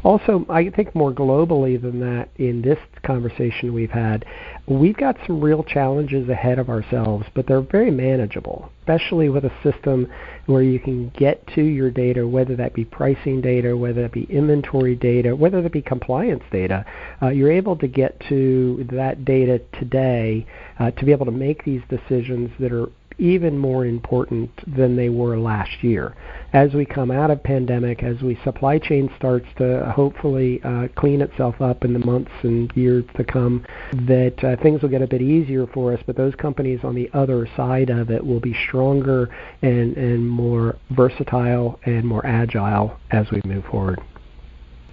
Also, 0.04 0.44
I 0.48 0.70
think 0.70 0.94
more 0.94 1.12
globally 1.12 1.80
than 1.80 2.00
that, 2.00 2.28
in 2.36 2.62
this 2.62 2.78
conversation 3.02 3.72
we've 3.72 3.90
had, 3.90 4.24
we've 4.66 4.96
got 4.96 5.16
some 5.26 5.40
real 5.40 5.64
challenges 5.64 6.28
ahead 6.28 6.58
of 6.58 6.68
ourselves, 6.68 7.26
but 7.34 7.46
they're 7.46 7.60
very 7.60 7.90
manageable, 7.90 8.70
especially 8.80 9.28
with 9.28 9.44
a 9.44 9.52
system 9.62 10.01
where 10.46 10.62
you 10.62 10.78
can 10.78 11.10
get 11.10 11.46
to 11.54 11.62
your 11.62 11.90
data, 11.90 12.26
whether 12.26 12.56
that 12.56 12.74
be 12.74 12.84
pricing 12.84 13.40
data, 13.40 13.76
whether 13.76 14.02
that 14.02 14.12
be 14.12 14.24
inventory 14.24 14.94
data, 14.94 15.34
whether 15.34 15.62
that 15.62 15.72
be 15.72 15.82
compliance 15.82 16.42
data. 16.50 16.84
Uh, 17.20 17.28
you're 17.28 17.52
able 17.52 17.76
to 17.76 17.86
get 17.86 18.18
to 18.28 18.86
that 18.90 19.24
data 19.24 19.60
today 19.78 20.46
uh, 20.78 20.90
to 20.92 21.04
be 21.04 21.12
able 21.12 21.26
to 21.26 21.32
make 21.32 21.64
these 21.64 21.82
decisions 21.88 22.50
that 22.58 22.72
are 22.72 22.88
even 23.18 23.56
more 23.58 23.86
important 23.86 24.50
than 24.76 24.96
they 24.96 25.08
were 25.08 25.38
last 25.38 25.82
year. 25.82 26.14
As 26.52 26.74
we 26.74 26.84
come 26.84 27.10
out 27.10 27.30
of 27.30 27.42
pandemic, 27.42 28.02
as 28.02 28.20
we 28.20 28.38
supply 28.44 28.78
chain 28.78 29.10
starts 29.16 29.46
to 29.56 29.90
hopefully 29.94 30.60
uh, 30.64 30.88
clean 30.96 31.22
itself 31.22 31.60
up 31.60 31.84
in 31.84 31.92
the 31.92 31.98
months 32.04 32.30
and 32.42 32.70
years 32.74 33.04
to 33.16 33.24
come, 33.24 33.64
that 33.92 34.42
uh, 34.44 34.62
things 34.62 34.82
will 34.82 34.90
get 34.90 35.02
a 35.02 35.06
bit 35.06 35.22
easier 35.22 35.66
for 35.66 35.92
us. 35.92 36.00
But 36.06 36.16
those 36.16 36.34
companies 36.34 36.80
on 36.82 36.94
the 36.94 37.10
other 37.14 37.48
side 37.56 37.90
of 37.90 38.10
it 38.10 38.24
will 38.24 38.40
be 38.40 38.54
stronger 38.68 39.30
and 39.62 39.96
and 39.96 40.28
more 40.28 40.76
versatile 40.90 41.78
and 41.84 42.04
more 42.04 42.24
agile 42.26 42.98
as 43.10 43.30
we 43.30 43.40
move 43.44 43.64
forward. 43.64 44.00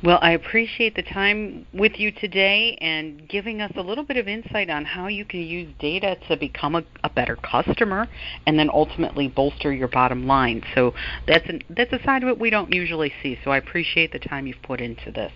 Well, 0.01 0.19
I 0.21 0.31
appreciate 0.31 0.95
the 0.95 1.03
time 1.03 1.65
with 1.73 1.99
you 1.99 2.12
today 2.12 2.77
and 2.79 3.27
giving 3.27 3.59
us 3.59 3.73
a 3.75 3.81
little 3.81 4.05
bit 4.05 4.15
of 4.15 4.29
insight 4.29 4.69
on 4.69 4.85
how 4.85 5.07
you 5.07 5.25
can 5.25 5.41
use 5.41 5.73
data 5.77 6.15
to 6.29 6.38
become 6.38 6.75
a, 6.75 6.83
a 7.03 7.09
better 7.09 7.35
customer 7.35 8.07
and 8.47 8.57
then 8.57 8.69
ultimately 8.69 9.27
bolster 9.27 9.73
your 9.73 9.89
bottom 9.89 10.25
line. 10.25 10.63
So 10.73 10.93
that's 11.27 11.47
an, 11.49 11.63
that's 11.69 11.91
a 11.91 12.01
side 12.03 12.23
of 12.23 12.29
it 12.29 12.39
we 12.39 12.49
don't 12.49 12.73
usually 12.73 13.12
see. 13.21 13.38
So 13.43 13.51
I 13.51 13.57
appreciate 13.57 14.13
the 14.13 14.19
time 14.19 14.47
you've 14.47 14.62
put 14.63 14.79
into 14.79 15.12
this. 15.12 15.33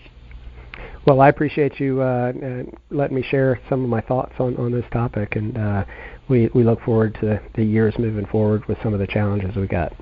Well, 1.06 1.20
I 1.20 1.28
appreciate 1.28 1.82
you 1.82 2.02
uh, 2.02 2.32
uh, 2.32 2.64
letting 2.90 3.18
me 3.18 3.24
share 3.30 3.60
some 3.68 3.84
of 3.84 3.90
my 3.90 4.00
thoughts 4.00 4.34
on, 4.40 4.56
on 4.56 4.72
this 4.72 4.86
topic, 4.92 5.36
and 5.36 5.58
uh, 5.58 5.86
we 6.30 6.50
we 6.56 6.64
look 6.64 6.82
forward 6.82 7.16
to 7.22 7.42
the 7.56 7.64
years 7.64 7.94
moving 8.00 8.26
forward 8.26 8.66
with 8.68 8.78
some 8.82 8.94
of 8.94 9.00
the 9.00 9.08
challenges 9.08 9.56
we 9.56 9.68
got. 9.68 9.94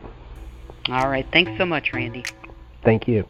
All 0.89 1.10
right. 1.10 1.26
Thanks 1.34 1.52
so 1.58 1.65
much, 1.65 1.89
Randy. 1.93 2.24
Thank 2.86 3.08
you. 3.08 3.26